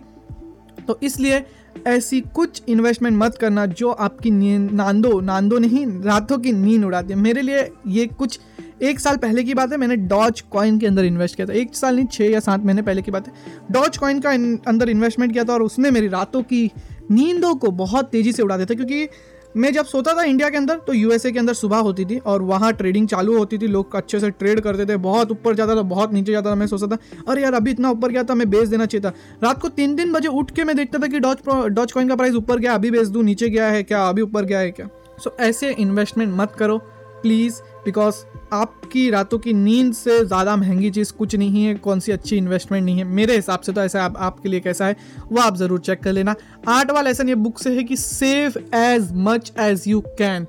तो 0.86 0.98
इसलिए 1.02 1.44
ऐसी 1.86 2.20
कुछ 2.34 2.62
इन्वेस्टमेंट 2.68 3.16
मत 3.16 3.36
करना 3.40 3.64
जो 3.66 3.90
आपकी 3.90 4.30
नांदो 4.30 5.20
नांदो 5.20 5.58
नहीं, 5.58 5.86
रातों 6.02 6.38
की 6.38 6.52
नींद 6.52 6.84
उड़ाती 6.84 7.12
है 7.12 7.18
मेरे 7.18 7.42
लिए 7.42 7.68
ये 7.88 8.06
कुछ 8.08 8.38
एक 8.80 9.00
साल 9.00 9.16
पहले 9.16 9.42
की 9.44 9.54
बात 9.54 9.72
है, 9.72 9.76
मैंने 9.78 9.96
डॉज 9.96 10.40
कॉइन 10.50 10.78
के 10.78 10.86
अंदर 10.86 11.04
इन्वेस्ट 11.04 11.36
किया 11.36 11.46
था। 11.46 11.52
एक 11.52 11.74
साल 11.76 11.96
नहीं 11.96 12.06
छः 12.06 12.30
या 12.30 12.40
सात 12.40 12.64
महीने 12.64 12.82
पहले 12.82 13.02
की 13.02 13.10
बात 13.10 13.26
है। 13.28 13.32
डॉज 13.72 13.96
कॉइन 13.96 14.20
का 14.20 14.30
अंदर 14.70 14.90
इन्वेस्टमेंट 14.90 15.32
किया 15.32 15.44
था 15.44 15.52
और 15.52 15.62
उसने 15.62 15.90
मेरी 15.90 16.08
रातों 16.08 16.42
की 16.42 16.70
नींदों 17.10 17.54
को 17.54 17.70
बहुत 17.76 18.10
तेज़ी 18.10 18.32
से 18.32 18.42
उड़ा 18.42 18.56
दिया 18.56 18.66
था, 18.66 18.74
क्योंकि 18.74 19.08
मैं 19.54 19.72
जब 19.72 19.84
सोता 19.84 20.12
था 20.14 20.22
इंडिया 20.22 20.48
के 20.50 20.56
अंदर 20.56 20.78
तो 20.78 20.92
यूएसए 20.92 21.30
के 21.32 21.38
अंदर 21.38 21.54
सुबह 21.54 21.76
होती 21.78 22.04
थी 22.04 22.18
और 22.18 22.42
वहाँ 22.42 22.72
ट्रेडिंग 22.72 23.08
चालू 23.08 23.36
होती 23.38 23.58
थी। 23.58 23.66
लोग 23.66 23.94
अच्छे 23.96 24.20
से 24.20 24.30
ट्रेड 24.32 24.60
करते 24.60 24.86
थे, 24.86 24.96
बहुत 24.98 25.30
ऊपर 25.30 25.54
जाता 25.54 25.76
था, 25.76 25.82
बहुत 25.84 26.12
नीचे 26.12 26.32
जाता 26.32 26.50
था, 26.50 26.54
मैं 26.54 26.66
सोचता 26.66 26.86
था, 26.86 26.98
अरे 27.28 27.42
यार, 27.42 27.54
अभी 27.54 27.70
इतना 27.70 27.90
ऊपर 27.90 28.10
गया 28.10 28.22
था, 28.22 28.34
मैं 28.34 28.48
बेच 28.50 28.68
देना 28.68 28.86
चाहिए 28.86 29.04
था। 29.04 29.12
रात 29.42 29.60
को 29.60 29.68
तीन 29.70 29.96
तीन 29.96 30.12
बजे 30.12 30.28
उठ 30.30 30.50
के 30.50 30.64
मैं 30.64 30.76
देखता 30.76 30.98
था 30.98 31.06
कि 31.06 31.20
डॉच 31.20 31.48
डॉच 31.48 31.92
कॉइन 31.92 32.08
का 32.08 32.16
प्राइस 32.16 32.34
ऊपर 32.34 32.58
गया, 32.58 32.74
अभी 32.74 32.90
बेच 32.90 33.08
दूँ, 33.08 33.22
नीचे 33.24 33.48
गया 33.48 33.68
है 33.68 33.82
क्या, 33.82 34.04
अभी 34.04 34.22
ऊपर 34.22 34.44
गया 34.44 34.58
है 34.58 34.70
क्या। 34.70 34.88
सो 35.18 35.36
ऐसे 35.40 35.72
इन्वेस्टमेंट 35.72 36.34
मत 36.36 36.52
करो 36.52 36.78
प्लीज़ 37.22 37.60
बिकॉज़ 37.84 38.14
आपकी 38.52 39.08
रातों 39.10 39.38
की 39.38 39.52
नींद 39.52 39.92
से 39.94 40.24
ज़्यादा 40.24 40.54
महँगी 40.56 40.90
चीज़ 40.90 41.12
कुछ 41.12 41.34
नहीं 41.36 41.64
है 41.64 41.74
कौन 41.76 42.00
सी 42.00 42.12
अच्छी 42.12 42.36
इन्वेस्टमेंट 42.36 42.84
नहीं 42.84 42.98
है। 42.98 43.04
मेरे 43.06 43.36
हिसाब 43.36 43.60
से 43.60 43.72
तो 43.72 43.80
ऐसा 43.80 44.04
आप, 44.04 44.16
आपके 44.18 44.48
लिए 44.48 44.60
कैसा 44.60 44.86
है 44.86 44.96
वो 45.32 45.40
आप 45.40 45.56
ज़रूर 45.56 45.80
चेक 45.80 46.02
कर 46.02 46.12
लेना। 46.12 46.34
आठवां 46.68 47.04
लेसन 47.04 47.28
ये 47.28 47.34
बुक 47.36 47.58
से 47.58 47.74
है 47.76 47.84
कि 47.84 47.96
save 47.96 48.58
as 48.74 49.10
much 49.14 49.52
as 49.60 49.84
you 49.88 50.00
can 50.18 50.46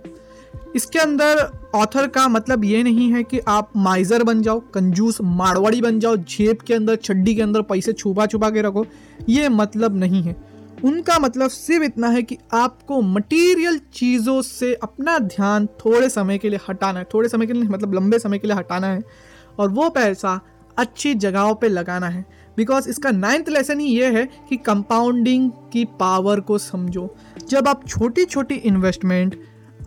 इसके 0.76 1.00
अंदर 1.00 1.50
ऑथर 1.76 2.08
का 2.08 2.28
मतलब 2.28 2.64
ये 2.66 2.84
नहीं 2.84 3.12
है 3.12 3.24
कि 3.24 3.40
आप 3.48 3.72
माइजर 3.78 4.24
बन 4.24 4.42
जाओ 4.42 4.60
कंजूस 4.74 5.18
मारवाड़ी 5.22 5.82
बन 5.82 6.00
जाओ 6.00 6.16
जेब 6.18 6.62
के 6.68 6.74
अंदर 6.74 6.96
छड्डी 6.96 7.36
के 7.36 7.42
अंदर 7.42 7.62
पैसे 7.64 7.94
छुपा 7.94 8.26
छुपा 8.26 8.50
के 8.50 8.62
रखो। 8.62 8.86
ये 9.30 9.50
मतलब 9.50 9.96
नहीं 9.96 10.22
है। 10.24 10.36
उनका 10.84 11.20
मतलब 11.20 11.50
सिर्फ़ 11.50 11.84
इतना 11.84 12.08
है 12.08 12.22
कि 12.24 12.38
आपको 12.54 13.02
मटेरियल 13.02 13.80
चीज़ों 13.94 14.42
से 14.42 14.74
अपना 14.74 15.18
ध्यान 15.20 15.66
थोड़े 15.86 16.10
समय 16.10 16.38
के 16.38 16.50
लिए 16.50 16.60
हटाना 16.70 17.00
है। 17.00 17.06
थोड़े 17.14 17.30
समय 17.30 17.46
के 17.46 17.54
लिए 17.54 17.64
मतलब 17.64 17.94
लंबे 17.94 18.20
समय 18.20 18.40
के 18.40 18.48
लिए 18.48 18.58
हटाना 18.58 18.88
है। 18.88 19.02
और 19.60 19.70
वो 19.70 19.90
पैसा 19.90 20.40
अच्छी 20.78 21.14
जगहों 21.14 21.56
पे 21.56 21.68
लगाना 21.68 22.08
है। 22.08 22.26
बिकॉज़ 22.58 22.90
इसका 22.90 23.12
नाइन्थ 23.12 23.50
लेसन 23.50 23.80
ही 23.80 23.88
ये 23.88 24.12
है 24.12 24.26
कि 24.50 24.58
कंपाउंडिंग 24.58 25.50
की 25.74 25.86
पावर 26.00 26.40
को 26.40 26.58
समझो। 26.58 27.16
जब 27.50 27.68
आप 27.68 27.88
छोटी 27.88 28.26
छोटी 28.26 28.56
इन्वेस्टमेंट 28.56 29.40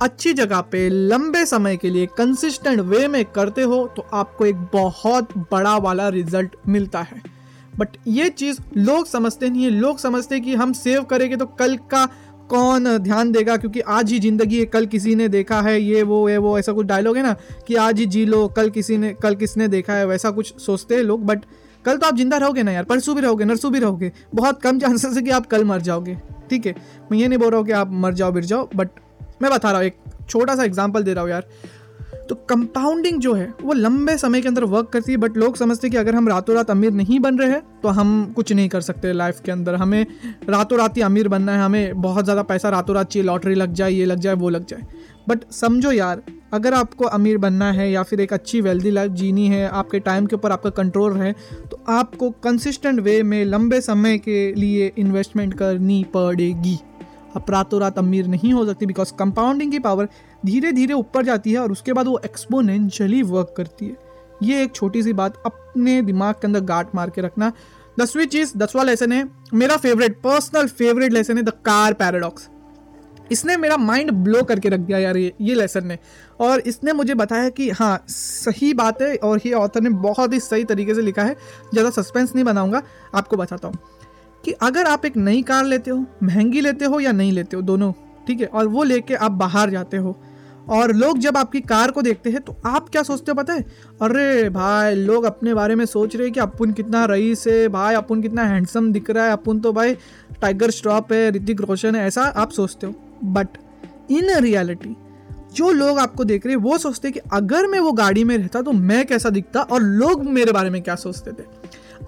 अच्छी 0.03 0.33
जगह 0.33 0.61
पे, 0.61 0.89
लंबे 0.89 1.45
समय 1.47 1.77
के 1.77 1.91
लिए 1.91 2.07
कंसिस्टेंट 2.07 2.81
वे 2.81 3.07
में 3.09 3.25
करते 3.25 3.63
हो 3.63 3.87
तो 3.97 4.07
आपको 4.15 4.47
एक 4.47 4.57
बहुत 4.73 5.37
बड़ा 5.53 5.77
वाला 5.77 6.09
रिज़ल्ट 6.09 6.57
मिलता 6.69 7.03
है। 7.03 7.34
बट 7.79 7.97
ये 8.07 8.29
चीज़ 8.29 8.61
लोग 8.77 9.07
समझते 9.07 9.51
नहीं 9.51 9.65
है। 9.65 9.71
लोग 9.71 9.99
समझते 9.99 10.41
कि 10.41 10.55
हम 10.55 10.73
सेव 10.73 11.03
करेंगे 11.03 11.37
तो 11.37 11.47
कल 11.47 11.77
का 11.91 12.05
कौन 12.49 12.97
ध्यान 12.99 13.31
देगा? 13.33 13.57
क्योंकि 13.57 13.81
आज 13.81 14.11
ही 14.13 14.19
ज़िंदगी 14.21 14.59
है, 14.59 14.65
कल 14.67 14.87
किसी 14.87 15.15
ने 15.15 15.29
देखा 15.29 15.61
है, 15.61 15.81
ये, 15.81 16.03
वो 16.03 16.29
ये, 16.29 16.37
वो, 16.37 16.59
ऐसा 16.59 16.73
कुछ 16.73 16.87
डायलॉग 16.87 17.17
है 17.17 17.23
ना 17.23 17.35
कि 17.69 17.75
आज 17.77 17.99
ही 17.99 18.07
जी 18.07 18.25
लो, 18.27 18.47
कल 18.49 18.71
किसी 18.71 18.97
ने, 18.99 19.13
कल 19.23 19.35
किसने 19.35 19.69
देखा 19.69 19.93
है, 19.93 20.07
वैसा 20.07 20.31
कुछ 20.31 20.55
सोचते 20.61 20.95
हैं 20.95 21.03
लोग। 21.03 21.25
बट 21.25 21.45
कल 21.85 21.97
तो 21.97 22.07
आप 22.07 22.17
ज़िंदा 22.17 22.37
रहोगे 22.37 22.63
ना 22.63 22.73
यार, 22.73 22.85
परसों 22.85 23.15
भी 23.15 23.21
रहोगे, 23.21 23.45
नरसों 23.45 23.73
भी 23.73 23.79
रहोगे। 23.79 24.13
बहुत 24.35 24.61
कम 24.63 24.79
चांसेस 24.79 25.17
है 25.17 25.23
कि 25.23 25.31
आप 25.31 25.47
कल 25.47 25.65
मर 25.65 25.81
जाओगे। 25.81 26.17
ठीक 26.51 26.67
है? 26.67 26.75
मैं 27.13 27.19
ये 27.19 27.29
नहीं 27.29 27.39
बोल 27.39 27.51
रहा 27.51 27.59
हूँ 27.59 27.67
कि 27.67 27.73
आप 27.73 27.93
मर 27.93 28.15
जाओ, 28.15 28.33
बिर 28.33 28.45
जाओ 28.45 28.69
बट 28.77 28.89
मैं 29.43 29.51
बता 29.51 29.71
रहा 29.71 29.79
हूँ, 29.79 29.87
एक 29.87 29.97
छोटा 30.29 30.55
सा 30.57 30.65
एग्ज़ाम्पल 30.65 31.03
दे 31.03 31.15
रहा 31.15 31.23
हूँ 31.23 31.31
यार। 31.31 31.47
तो 32.29 32.35
कंपाउंडिंग 32.49 33.19
जो 33.21 33.33
है, 33.35 33.53
वो 33.63 33.73
लंबे 33.73 34.17
समय 34.19 34.41
के 34.41 34.49
अंदर 34.49 34.65
वर्क 34.65 34.89
करती 34.89 35.13
है 35.13 35.19
बट 35.19 35.37
लोग 35.37 35.57
समझते 35.57 35.87
हैं 35.87 35.93
कि 35.93 35.97
अगर 35.99 36.15
हम 36.15 36.29
रातों 36.29 36.55
रात 36.57 36.71
अमीर 36.71 36.93
नहीं 36.93 37.19
बन 37.21 37.39
रहे 37.39 37.51
हैं 37.51 37.63
तो 37.83 37.89
हम 37.91 38.33
कुछ 38.37 38.53
नहीं 38.53 38.69
कर 38.69 38.81
सकते 38.81 39.13
लाइफ 39.13 39.41
के 39.41 39.53
अंदर। 39.53 39.75
हमें 39.75 40.07
रातों 40.49 40.79
रात 40.79 40.97
ही 40.97 41.03
अमीर 41.03 41.29
बनना 41.29 41.53
है, 41.53 41.61
हमें 41.61 42.01
बहुत 42.03 42.25
ज़्यादा 42.25 42.43
पैसा 42.45 42.69
रातों 42.71 42.95
रात 42.95 43.11
चाहिए 43.11 43.27
लॉटरी 43.27 43.55
लग 43.55 43.73
जाए, 43.73 43.91
ये 43.91 44.05
लग 44.05 44.19
जाए, 44.19 44.35
वो 44.35 44.49
लग 44.51 44.67
जाए। 44.67 44.87
बट 45.29 45.45
समझो 45.53 45.93
यार, 45.93 46.23
अगर 46.53 46.75
आपको 46.75 47.05
अमीर 47.07 47.39
बनना 47.39 47.71
है 47.73 47.91
या 47.91 48.03
फिर 48.03 48.21
एक 48.21 48.33
अच्छी 48.33 48.61
वेल्दी 48.61 48.91
लाइफ 48.91 49.13
जीनी 49.13 49.47
है, 49.49 49.69
आपके 49.69 49.99
टाइम 50.01 50.27
के 50.27 50.37
ऊपर 50.37 50.53
आपका 50.53 50.71
कंट्रोल 50.73 51.13
रहे 51.13 51.33
तो 51.71 51.83
आपको 51.91 52.31
कंसिस्टेंट 52.45 53.01
वे 53.01 53.23
में 53.25 53.45
लंबे 53.45 53.81
समय 53.83 54.19
के 54.19 54.53
लिए 54.55 54.93
इन्वेस्टमेंट 54.99 55.55
करनी 55.55 56.05
पड़ेगी। 56.15 56.79
आप 57.37 57.51
रातों 57.51 57.81
रात 57.81 57.99
अमीर 57.99 58.27
नहीं 58.27 58.53
हो 58.53 58.65
सकती 58.67 58.87
बिकॉज़ 58.87 59.13
कंपाउंडिंग 59.15 59.71
की 59.73 59.79
पावर 59.79 60.09
धीरे 60.45 60.73
धीरे 60.73 60.95
ऊपर 60.95 61.25
जाती 61.25 61.53
है 61.53 61.59
और 61.59 61.73
उसके 61.73 61.93
बाद 61.93 62.07
वो 62.07 62.21
एक्सपोनेंशियली 62.25 63.23
वर्क 63.25 63.55
करती 63.57 63.87
है। 63.87 63.97
ये 64.43 64.63
एक 64.63 64.75
छोटी 64.75 65.03
सी 65.03 65.13
बात 65.13 65.43
अपने 65.47 66.01
दिमाग 66.03 66.35
के 66.35 66.47
अंदर 66.47 66.61
गाट 66.63 66.95
मार 66.95 67.11
के 67.11 67.21
रखना। 67.21 67.53
दसवीं 68.01 68.27
चीज़ 68.27 68.57
दसवां 68.59 68.87
लेसन 68.87 69.13
है, 69.13 69.29
मेरा 69.55 69.77
फेवरेट 69.77 70.17
पर्सनल 70.23 70.67
फेवरेट 70.69 71.13
लेसन 71.13 71.37
है 71.37 71.43
द 71.43 71.53
कार 71.65 71.93
पैराडॉक्स 71.95 72.49
इसने 73.33 73.57
मेरा 73.57 73.77
माइंड 73.77 74.11
ब्लो 74.15 74.43
करके 74.43 74.69
रख 74.69 74.81
दिया 74.81 74.99
यार 74.99 75.17
ये 75.17 75.33
ये 75.41 75.55
लेसन 75.55 75.87
ने। 75.87 75.99
और 76.41 76.61
इसने 76.63 76.93
मुझे 76.93 77.15
बताया 77.15 77.49
कि 77.49 77.69
हाँ 77.71 78.05
सही 78.09 78.73
बात 78.75 79.01
है 79.03 79.15
और 79.19 79.41
ये 79.47 79.53
ऑथर 79.55 79.81
ने 79.81 79.91
बहुत 79.91 80.33
ही 80.33 80.41
सही 80.41 80.65
तरीके 80.65 80.95
से 80.95 81.03
लिखा 81.03 81.23
है, 81.23 81.35
ज़्यादा 81.73 81.91
सस्पेंस 81.93 82.35
नहीं 82.35 82.45
बनाऊँगा, 82.45 82.83
आपको 83.15 83.37
बताता 83.37 83.69
हूँ। 83.69 83.79
कि 84.45 84.53
अगर 84.53 84.87
आप 84.87 85.05
एक 85.07 85.17
नई 85.17 85.43
कार 85.43 85.65
लेते 85.65 85.91
हो, 85.91 86.05
महँगी 86.23 86.61
लेते 86.61 86.85
हो 86.85 87.01
या 87.01 87.13
नहीं 87.13 87.33
लेते 87.33 87.57
हो, 87.57 87.63
दोनों, 87.63 87.93
ठीक 88.27 88.41
है? 88.41 88.47
और 88.47 88.69
वो 88.69 88.83
लेके 88.85 89.15
आप 89.17 89.33
बाहर 89.33 89.71
जाते 89.71 89.97
हो 89.97 90.17
और 90.69 90.93
लोग 90.93 91.19
जब 91.19 91.37
आपकी 91.37 91.61
कार 91.61 91.91
को 91.91 92.03
देखते 92.03 92.31
हैं 92.31 92.41
तो 92.41 92.57
आप 92.67 92.89
क्या 92.89 93.03
सोचते 93.03 93.33
हो 93.33 93.35
पता 93.35 93.53
है? 93.53 93.63
अरे 94.03 94.49
भाई, 94.51 94.95
लोग 94.95 95.25
अपने 95.25 95.55
बारे 95.55 95.75
में 95.75 95.85
सोच 95.87 96.17
रहे 96.17 96.25
हैं 96.25 96.33
कि 96.35 96.41
अपुन 96.41 96.73
कितना 96.73 97.05
रईस 97.05 97.47
है, 97.49 97.69
भाई, 97.69 97.95
अपुन 97.95 98.23
कितना 98.23 98.45
हैंडसम 98.45 98.93
दिख 98.93 99.11
रहा 99.11 99.25
है, 99.25 99.33
अपुन 99.33 99.61
तो 99.61 99.73
भाई 99.73 99.95
टाइगर 100.43 100.71
स्ट्रॉप 100.71 101.13
है, 101.13 101.31
ऋतिक 101.31 101.61
रोशन 101.61 101.95
है, 101.95 102.07
ऐसा 102.07 102.23
आप 102.23 102.51
सोचते 102.51 102.87
हो। 102.87 102.95
बट 103.25 103.49
इन 104.11 104.31
रियलिटी 104.31 104.97
जो 105.55 105.71
लोग 105.71 105.99
आपको 105.99 106.25
देख 106.25 106.47
रहे 106.47 106.55
हैं, 106.55 106.63
वो 106.63 106.79
सोचते 106.79 107.09
हैं 107.09 107.13
कि 107.13 107.21
अगर 107.33 107.67
मैं 107.67 107.81
वो 107.81 107.93
गाड़ी 107.93 108.25
में 108.25 108.37
रहता 108.39 108.63
तो 108.63 108.73
मैं 108.73 109.05
कैसा 109.07 109.31
दिखता 109.31 109.61
और 109.63 109.83
लोग 109.83 110.25
मेरे 110.25 110.53
बारे 110.53 110.71
में 110.71 110.81
क्या 110.83 110.95
सोचते 110.95 111.33
थे? 111.33 111.47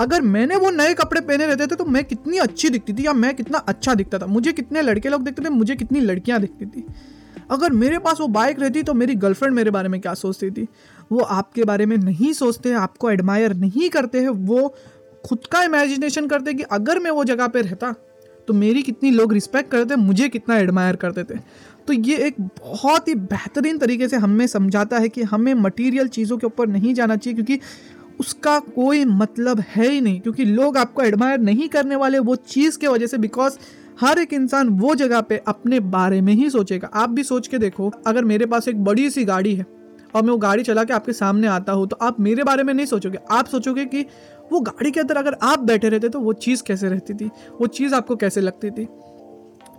अगर 0.01 0.21
मैंने 0.21 0.57
वो 0.57 0.71
नए 0.71 0.95
कपड़े 0.95 1.21
पहने 1.21 1.47
रहते 1.47 1.67
थे 1.67 1.77
तो 1.77 1.85
मैं 1.85 2.05
कितनी 2.05 2.39
अच्छी 2.39 2.69
दिखती 2.69 2.93
थी 2.93 3.07
या 3.07 3.13
मैं 3.13 3.35
कितना 3.35 3.59
अच्छा 3.59 3.95
दिखता 3.95 4.19
था? 4.19 4.27
मुझे 4.27 4.53
कितने 4.53 4.83
लड़के 4.83 5.09
लोग 5.09 5.23
दिखते 5.23 5.45
थे, 5.45 5.49
मुझे 5.49 5.77
कितनी 5.77 6.01
लड़कियाँ 6.01 6.41
दिखती 6.41 6.67
थी। 6.67 6.85
अगर 7.51 7.73
मेरे 7.73 7.99
पास 7.99 8.21
वो 8.21 8.27
बाइक 8.29 8.61
रहती 8.61 8.83
तो 8.83 8.95
मेरी 8.95 9.15
गर्लफ्रेंड 9.17 9.55
मेरे 9.55 9.71
बारे 9.71 9.89
में 9.89 10.01
क्या 10.01 10.15
सोचती 10.15 10.51
थी? 10.51 10.67
वो 11.13 11.21
आपके 11.21 11.65
बारे 11.65 11.87
में 11.87 11.97
नहीं 11.97 12.33
सोचते, 12.33 12.73
आपको 12.75 13.11
एडमायर 13.11 13.55
नहीं 13.55 13.89
करते 13.91 14.21
हैं, 14.21 14.29
वो 14.29 14.75
खुद 15.25 15.47
का 15.53 15.63
इमेजिनेशन 15.63 16.27
करते 16.29 16.55
कि 16.55 16.63
अगर 16.63 16.99
मैं 16.99 17.11
वो 17.11 17.25
जगह 17.25 17.47
पे 17.47 17.63
रहता 17.63 17.95
तो 18.49 18.55
मेरी 18.55 18.83
कितनी 18.83 19.11
लोग 19.11 19.33
रिस्पेक्ट 19.33 19.71
करते, 19.71 19.97
मुझे 19.97 20.29
कितना 20.29 20.57
एडमायर 20.57 20.97
करते 20.97 21.23
थे। 21.25 21.39
तो 21.87 21.93
ये 21.93 22.17
एक 22.19 22.35
बहुत 22.41 23.09
ही 23.09 23.15
बेहतरीन 23.15 23.79
तरीके 23.79 24.09
से 24.09 24.17
हमें 24.17 24.47
समझाता 24.47 24.99
है 24.99 25.09
कि 25.09 25.23
हमें 25.25 25.53
मटेरियल 25.55 26.09
चीज़ों 26.09 26.37
के 26.39 26.47
ऊपर 26.47 26.69
नहीं 26.69 26.95
जाना 26.95 27.17
चाहिए, 27.17 27.35
क्योंकि 27.35 27.61
उसका 28.21 28.59
कोई 28.59 29.05
मतलब 29.05 29.61
है 29.69 29.89
ही 29.89 30.01
नहीं, 30.01 30.21
क्योंकि 30.21 30.45
लोग 30.45 30.77
आपको 30.79 31.03
एडमायर 31.03 31.41
नहीं 31.41 31.69
करने 31.69 31.97
वाले 31.97 32.19
वो 32.21 32.37
चीज़ 32.37 32.79
के 32.79 32.89
वजह 32.89 33.07
से 33.07 33.19
बिकॉज़ 33.19 33.59
हर 34.01 34.19
एक 34.19 34.33
इंसान 34.33 34.69
वो 34.69 34.95
जगह 34.95 35.21
पे 35.21 35.37
अपने 35.49 35.81
बारे 35.81 36.21
में 36.21 36.33
ही 36.33 36.49
सोचेगा। 36.51 36.91
आप 36.95 37.11
भी 37.11 37.23
सोच 37.23 37.47
के 37.49 37.59
देखो, 37.59 37.91
अगर 38.07 38.25
मेरे 38.25 38.47
पास 38.47 38.69
एक 38.69 38.85
बड़ी 38.85 39.09
सी 39.11 39.25
गाड़ी 39.25 39.55
है 39.55 39.67
और 40.15 40.23
मैं 40.23 40.31
वो 40.31 40.37
गाड़ी 40.39 40.63
चला 40.63 40.85
के 40.85 40.93
आपके 40.93 41.13
सामने 41.13 41.47
आता 41.47 41.73
हूँ 41.73 41.87
तो 41.89 41.97
आप 42.03 42.21
मेरे 42.21 42.45
बारे 42.45 42.63
में 42.63 42.73
नहीं 42.75 42.87
सोचोगे। 42.87 43.19
आप 43.31 43.47
सोचोगे 43.47 43.85
कि 43.85 44.05
वो 44.53 44.61
गाड़ी 44.61 44.91
के 44.91 45.01
अंदर 45.01 45.17
अगर 45.17 45.37
आप 45.43 45.59
बैठे 45.59 45.89
रहते 45.89 46.09
तो 46.09 46.21
वो 46.21 46.33
चीज़ 46.33 46.63
कैसे 46.63 46.89
रहती 46.89 47.15
थी? 47.15 47.31
वो 47.61 47.67
चीज़ 47.67 47.95
आपको 47.95 48.17
कैसे 48.17 48.41
लगती 48.41 48.71
थी? 48.71 48.89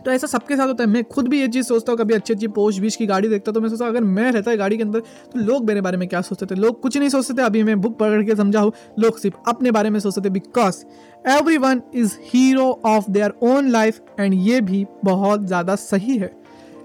तो 0.05 0.11
ऐसा 0.11 0.27
सबके 0.27 0.55
साथ 0.57 0.67
होता 0.67 0.83
है। 0.83 0.89
मैं 0.89 1.03
खुद 1.05 1.27
भी 1.27 1.39
ये 1.39 1.47
चीज़ 1.47 1.65
सोचता 1.67 1.91
हूँ, 1.91 1.99
कभी 1.99 2.13
अच्छी 2.13 2.33
अच्छी 2.33 2.47
पोस्ट 2.49 2.81
बीच 2.81 2.95
की 2.95 3.05
गाड़ी 3.07 3.29
देखता 3.29 3.51
तो 3.51 3.61
मैं 3.61 3.69
सोचता 3.69 3.87
अगर 3.87 4.03
मैं 4.03 4.31
रहता 4.31 4.51
है 4.51 4.57
गाड़ी 4.57 4.77
के 4.77 4.83
अंदर 4.83 4.99
तो 4.99 5.39
लोग 5.41 5.65
मेरे 5.67 5.81
बारे 5.81 5.97
में 5.97 6.07
क्या 6.07 6.21
सोचते 6.21 6.45
थे? 6.45 6.55
लोग 6.55 6.81
कुछ 6.81 6.97
नहीं 6.97 7.09
सोचते 7.09 7.33
थे। 7.33 7.41
अभी 7.41 7.63
मैं 7.63 7.79
बुक 7.81 7.97
पढ़ 7.99 8.23
के 8.25 8.35
समझा 8.35 8.59
हूँ, 8.59 8.71
लोग 8.99 9.19
सिर्फ़ 9.19 9.49
अपने 9.49 9.71
बारे 9.71 9.89
में 9.89 9.99
सोचते 9.99 10.21
थे 10.21 10.29
because 10.31 10.83
everyone 11.57 11.81
is 11.95 12.15
hero 12.25 12.69
of 12.85 13.09
their 13.11 13.33
own 13.43 13.69
life 13.69 14.01
and 14.19 14.33
ये 14.35 14.61
भी 14.61 14.85
बहुत 15.05 15.45
ज़्यादा 15.45 15.75
सही 15.77 16.17
है। 16.17 16.31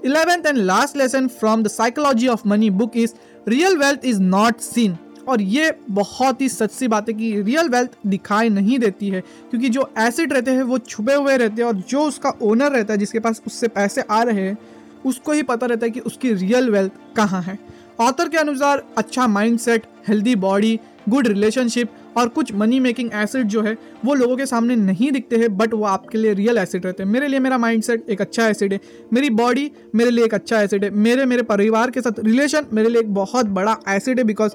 Eleventh 0.04 0.46
and 0.46 0.56
last 0.58 0.96
lesson 0.96 1.26
from 1.30 1.62
the 1.62 1.68
psychology 1.68 2.28
of 2.28 2.48
money 2.48 2.70
book 2.72 2.96
is 2.96 3.14
real 3.48 3.76
wealth 3.78 4.04
is 4.04 4.20
not 4.22 4.60
seen 4.60 4.96
और 5.28 5.42
ये 5.42 5.72
बहुत 5.90 6.40
ही 6.40 6.48
सच 6.48 6.70
सी 6.70 6.88
बात 6.88 7.08
है 7.08 7.14
कि 7.14 7.30
रियल 7.42 7.68
वेल्थ 7.68 7.96
दिखाई 8.06 8.48
नहीं 8.48 8.78
देती 8.78 9.08
है, 9.08 9.20
क्योंकि 9.50 9.68
जो 9.68 9.88
एसिड 9.98 10.32
रहते 10.32 10.50
हैं, 10.50 10.62
वो 10.62 10.78
छुपे 10.78 11.14
हुए 11.14 11.36
रहते 11.36 11.62
हैं 11.62 11.68
और 11.68 11.82
जो 11.88 12.02
उसका 12.02 12.32
ओनर 12.42 12.72
रहता 12.72 12.92
है, 12.92 12.98
जिसके 12.98 13.20
पास 13.20 13.42
उससे 13.46 13.68
पैसे 13.68 14.00
आ 14.00 14.22
रहे 14.22 14.40
हैं, 14.40 14.56
उसको 15.04 15.32
ही 15.32 15.42
पता 15.42 15.66
रहता 15.66 15.86
है 15.86 15.90
कि 15.90 16.00
उसकी 16.00 16.32
रियल 16.32 16.70
वेल्थ 16.70 16.92
कहाँ 17.16 17.42
है। 17.42 17.58
ऑथर 18.00 18.28
के 18.28 18.38
अनुसार 18.38 18.82
अच्छा 18.98 19.26
mindset 19.26 19.86
healthy 20.08 20.34
body 20.36 20.78
good 21.08 21.26
relationship 21.28 21.90
और 22.16 22.28
कुछ 22.28 22.52
मनी 22.54 22.78
मेकिंग 22.80 23.10
एसिड 23.14 23.46
जो 23.46 23.62
है, 23.62 23.76
वो 24.04 24.14
लोगों 24.14 24.36
के 24.36 24.46
सामने 24.46 24.76
नहीं 24.76 25.10
दिखते 25.12 25.36
हैं 25.36 25.56
बट 25.56 25.74
वो 25.74 25.84
आपके 25.84 26.18
लिए 26.18 26.34
रियल 26.34 26.58
एसिड 26.58 26.84
रहते 26.86 27.02
हैं। 27.02 27.10
मेरे 27.10 27.28
लिए 27.28 27.38
मेरा 27.38 27.58
माइंडसेट 27.58 28.10
एक 28.10 28.20
अच्छा 28.20 28.46
एसिड 28.48 28.72
है। 28.72 28.80
मेरी 29.12 29.30
बॉडी 29.32 29.70
मेरे 29.94 30.10
लिए 30.10 30.24
एक 30.24 30.34
अच्छा 30.34 30.60
एसिड 30.60 30.84
है। 30.84 30.90
मेरे 30.90 31.24
मेरे 31.24 31.42
परिवार 31.42 31.90
के 31.90 32.00
साथ 32.00 32.20
रिलेशन 32.20 32.66
मेरे 32.72 32.88
लिए 32.88 33.00
एक 33.00 33.12
बहुत 33.14 33.46
बड़ा 33.48 33.76
एसिड 33.88 34.18
है 34.18 34.24
because 34.24 34.52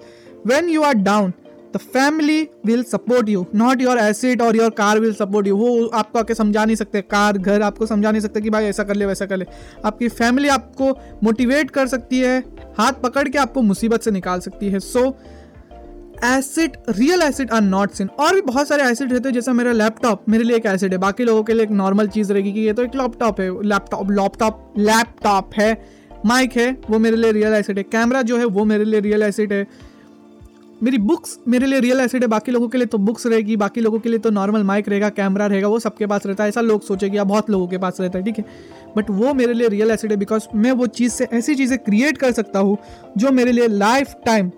when 0.48 0.70
you 0.76 0.84
are 0.84 0.98
down 1.04 1.32
the 1.74 1.78
family 1.78 2.48
will 2.66 2.84
support 2.84 3.30
you 3.30 3.46
not 3.56 3.82
your 3.82 3.98
asset 3.98 4.42
और 4.42 4.56
your 4.56 4.70
car 4.70 5.00
will 5.00 5.14
support 5.14 5.48
you 5.48 5.56
वो 5.56 5.86
आपको 5.86 6.20
आके 6.20 6.34
समझा 6.34 6.66
नहीं 6.66 6.76
सकते. 6.76 7.02
कार, 7.02 7.38
घर, 7.38 7.62
आपको 7.62 7.86
समझा 7.86 8.12
नहीं 8.12 8.22
सकते 8.22 8.42
कि 8.42 8.50
भाई 8.50 8.66
ऐसा 8.66 8.84
कर 8.84 8.96
ले, 8.96 9.06
वैसा 9.06 9.26
कर 9.26 9.38
ले. 9.38 9.46
आपकी 9.86 10.08
फैमिली 10.10 10.48
आपको 10.48 10.90
मोटिवेट 11.24 11.72
कर 11.72 11.88
सकती 11.88 12.20
है. 12.20 12.40
हाथ 12.78 12.94
पकड़ 12.94 13.28
के 13.30 13.38
आपको 13.38 13.62
मुसीबत 13.62 14.02
से 14.02 14.12
निकाल 14.12 14.40
सकती 14.40 14.70
है. 14.70 14.80
सो 14.80 15.18
asset 16.26 16.78
real 16.90 17.22
asset 17.22 17.52
are 17.52 17.62
not 17.62 17.92
seen 17.92 18.08
और 18.20 18.36
भी 18.36 18.42
बहुत 18.42 18.68
सारे 18.68 18.84
एसिड 18.84 19.14
रहते 19.14 19.30
हैं, 19.30 19.34
जैसा 19.34 19.54
मेरा 19.54 19.72
लैपटॉप 19.72 20.24
मेरे 20.30 20.44
लिए 20.44 20.58
एक 20.58 20.66
एसिड 20.66 20.92
है. 20.92 20.98
बाकी 20.98 21.24
लोगों 21.24 21.44
के 21.44 21.54
लिए 21.54 21.64
एक 21.64 21.72
नॉर्मल 21.72 22.08
चीज़ 22.08 22.34
रहेगी 22.34 22.54
कि 22.54 22.60
ये 22.60 22.74
तो 22.74 22.84
एक 22.84 22.96
लैपटॉप 22.96 23.42
है. 23.42 23.50
लैपटॉप 23.64 24.12
लैपटॉप 24.12 24.74
लैपटॉप 24.78 25.50
है. 25.54 25.72
माइक 26.26 26.58
है, 26.58 26.78
वो 26.90 27.00
मेरे 27.00 27.18
लिए 27.18 27.32
रियल 27.32 27.54
एसिड 27.54 27.78
है. 27.78 27.84
कैमरा 27.84 28.22
जो 28.22 28.38
है, 28.38 28.46
वो 28.46 28.66
मेरे 28.66 28.84
लिए 28.84 29.00
रियल 29.00 29.24
एसिड 29.24 29.54
है. 29.54 29.97
मेरी 30.84 30.98
बुक्स 31.00 31.38
मेरे 31.48 31.66
लिए 31.66 31.80
रियल 31.80 32.00
एसिड 32.00 32.22
है, 32.22 32.28
बाकी 32.28 32.52
लोगों 32.52 32.68
के 32.68 32.78
लिए 32.78 32.88
तो 32.88 32.98
बुक्स 32.98 33.26
रहेगी, 33.28 33.56
बाकी 33.56 33.82
लोगों 33.82 34.00
के 34.00 34.10
लिए 34.10 34.20
तो 34.20 34.30
नॉर्मल 34.30 34.64
माइक 34.64 34.90
रहेगा 34.90 35.10
कैमरा 35.10 35.46
रहेगा, 35.46 35.68
वो 35.68 35.80
सबके 35.80 36.06
पास 36.06 36.26
रहता 36.26 36.44
है, 36.44 36.50
ऐसा 36.50 36.62
लोग 36.62 36.82
सोचेंगे 36.82 37.24
बहुत 37.24 37.50
लोगों 37.50 37.68
के 37.68 37.78
पास 37.78 38.02
रहता 38.02 38.18
है, 38.18 38.26
ठीक 38.26 38.38
है? 38.38 38.46
बट 38.98 39.10
वो 39.10 39.34
मेरे 39.34 39.54
लिए 39.54 39.68
रियल 39.68 39.92
एसिड 39.92 40.12
है 40.12 40.18
बिकॉज़ 40.18 40.48
मैं 40.56 40.72
वो 40.72 40.88
चीज़ 40.90 41.14
से 41.14 41.28
ऐसी 41.34 41.56
चीज़ें 41.56 41.78
क्रिएट 41.80 42.18
कर 42.18 42.32
सकता 42.32 42.60
हूँ, 42.60 42.78
जो 43.18 43.32
मेरे 43.32 43.52
लिए 43.52 43.68
लाइफ 43.68 44.16
टाइम 44.26 44.52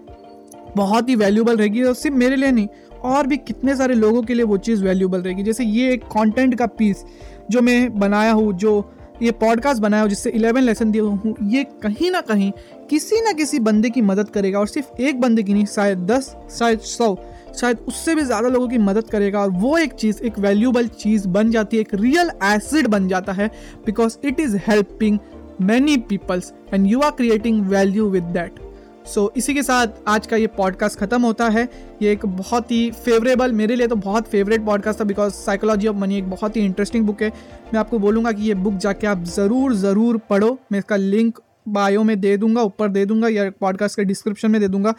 बहुत 0.76 1.10
ही 1.10 1.16
वैल्यूबल 1.16 1.58
रहेगी 1.58 1.84
और 1.84 1.94
सिर्फ़ 1.94 2.18
मेरे 2.18 2.36
लिए 2.36 2.52
नहीं, 2.52 2.68
और 3.04 3.28
भी 3.28 3.38
कितने 3.38 3.76
सारे 3.76 3.94
लोगों 3.96 4.22
के 4.22 4.34
लिए 4.34 4.46
वो 4.46 4.58
चीज़ 4.60 4.84
वैल्यूबल 4.84 5.22
रहेगी। 5.22 5.44
जैसे 5.44 5.64
ये 5.64 5.92
एक 5.94 6.04
कंटेंट 6.08 6.56
का 6.56 6.66
पीस 6.68 7.04
जो 7.52 7.62
मैं 7.62 8.00
बनाया 8.00 8.32
हूँ, 8.32 8.54
जो 8.54 8.92
ये 9.22 9.32
पॉडकास्ट 9.32 9.82
बनाया 9.82 10.04
हो 10.04 10.10
जिससे 10.10 10.30
इलेवन 10.30 10.62
लेसन 10.62 10.92
दिए 10.92 11.02
हूँ, 11.02 11.36
ये 11.44 11.64
कहीं 11.64 12.12
ना 12.12 12.22
कहीं 12.22 12.52
किसी 12.90 13.22
ना 13.22 13.32
किसी 13.32 13.60
बंदे 13.60 13.90
की 13.90 14.02
मदद 14.02 14.30
करेगा 14.30 14.60
और 14.60 14.68
सिर्फ़ 14.68 15.02
एक 15.02 15.20
बंदे 15.22 15.44
की 15.44 15.54
नहीं, 15.54 15.66
शायद 15.66 16.00
दस, 16.00 16.36
शायद 16.60 16.80
सौ, 16.80 17.16
शायद 17.56 17.78
उससे 17.78 18.16
भी 18.16 18.22
ज़्यादा 18.22 18.50
लोगों 18.50 18.68
की 18.68 18.78
मदद 18.78 19.10
करेगा 19.10 19.40
और 19.40 19.50
वो 19.50 19.78
एक 19.78 19.94
चीज़, 19.94 20.22
एक 20.24 20.40
वैल्यूबल 20.40 20.88
चीज़ 20.88 21.28
बन 21.28 21.52
जाती 21.52 21.78
है, 21.78 21.82
एक 21.82 21.94
रियल 21.94 22.32
एसिड 22.44 22.88
बन 22.88 23.08
जाता 23.08 23.34
है 23.34 23.48
because 23.86 24.18
it 24.26 24.40
is 24.40 24.58
helping 24.58 25.20
many 25.62 25.98
peoples 25.98 26.54
and 26.74 26.88
you 26.88 27.00
are 27.00 27.12
creating 27.12 27.66
value 27.66 28.10
with 28.10 28.24
that 28.24 28.69
so 29.10 29.22
so, 29.22 29.38
इसी 29.38 29.54
के 29.54 29.62
साथ 29.64 29.88
आज 30.08 30.26
का 30.28 30.38
ये 30.38 30.48
पॉडकास्ट 30.48 31.00
ख़त्म 31.00 31.22
होता 31.22 31.48
है। 31.50 31.68
ये 32.02 32.12
एक 32.12 32.26
बहुत 32.26 32.72
ही 32.72 32.90
फेवरेबल 32.96 33.54
मेरे 33.54 33.76
लिए 33.76 33.88
तो 33.88 33.96
बहुत 33.98 34.28
फेवरेट 34.28 34.66
पॉडकास्ट 34.66 35.00
था 35.00 35.04
बिकॉज़ 35.04 35.34
साइकोलॉजी 35.36 35.88
ऑफ़ 35.88 35.96
मनी 35.98 36.18
एक 36.18 36.30
बहुत 36.30 36.58
ही 36.58 36.66
इंटरेस्टिंग 36.66 37.06
बुक 37.06 37.22
है। 37.22 37.30
मैं 37.74 37.80
आपको 37.80 38.00
बोलूँगा 38.00 38.32
कि 38.32 38.44
ये 38.44 38.54
बुक 38.56 38.74
जाके 38.76 39.08
आप 39.08 39.24
ज़रूर 39.28 39.74
ज़रूर 39.76 40.18
पढ़ो। 40.30 40.58
मैं 40.72 40.80
इसका 40.80 40.96
लिंक 40.96 41.40
बायो 41.70 42.04
में 42.04 42.20
दे 42.22 42.36
दूँगा 42.38 42.62
ऊपर 42.64 42.90
दे 42.90 43.06
दूँगा 43.06 43.28
या 43.28 43.50
पॉडकास्ट 43.62 43.96
के 43.96 44.04
डिस्क्रिप्शन 44.06 44.52
में 44.52 44.62
दे 44.62 44.68
दूँगा। 44.68 44.94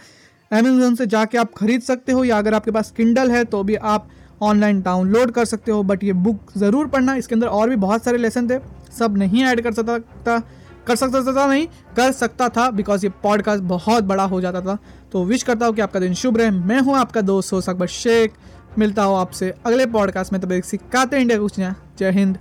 अमेजोन 0.50 0.94
से 0.94 1.06
जाके 1.06 1.38
आप 1.38 1.54
खरीद 1.56 1.82
सकते 1.82 2.12
हो 2.12 2.24
या 2.24 2.38
अगर 2.38 2.54
आपके 2.54 2.70
पास 2.70 2.90
किंडल 2.96 3.30
है 3.30 3.44
तो 3.46 3.62
भी 3.64 3.74
आप 3.74 4.08
ऑनलाइन 4.42 4.80
डाउनलोड 4.82 5.30
कर 5.30 5.44
सकते 5.44 5.72
हो। 5.72 5.82
बट 5.82 6.04
ये 6.04 6.12
बुक 6.24 6.52
ज़रूर 6.58 6.86
पढ़ना 6.88 7.14
इसके 7.14 7.34
अंदर 7.34 7.46
और 7.48 7.70
भी 7.70 7.76
बहुत 7.78 8.04
सारे 8.04 8.18
लेसन 8.18 8.50
थे। 8.50 8.58
सब 8.98 9.18
नहीं 9.18 9.44
ऐड 9.44 9.60
कर 9.60 9.72
सकता। 9.72 10.42
कर 10.90 10.96
सकता 10.96 11.32
था 11.32 11.46
नहीं, 11.46 11.66
कर 11.96 12.12
सकता 12.12 12.48
था 12.48 12.70
बिकॉज़ 12.70 13.04
ये 13.06 13.12
पॉडकास्ट 13.22 13.62
बहुत 13.62 14.04
बड़ा 14.04 14.24
हो 14.24 14.40
जाता 14.40 14.60
था। 14.60 14.78
तो 15.12 15.24
विश 15.24 15.42
करता 15.42 15.66
हूँ 15.66 15.74
कि 15.74 15.82
आपका 15.82 16.00
दिन 16.00 16.14
शुभ 16.14 16.36
रहे। 16.36 16.50
मैं 16.50 16.80
हूँ 16.80 16.96
आपका 16.96 17.20
दोस्त, 17.20 17.52
हो 17.52 17.60
सकबर 17.60 17.86
शेख। 17.86 18.32
मिलता 18.78 19.02
हूँ 19.02 19.16
आपसे 19.18 19.54
अगले 19.66 19.86
पॉडकास्ट 19.86 20.32
में, 20.32 20.40
तब 20.42 20.52
एक 20.52 20.64
सिखाते 20.64 21.20
इंडिया 21.20 21.38
कुछ 21.38 21.58
जय 21.58 22.10
हिंद। 22.10 22.38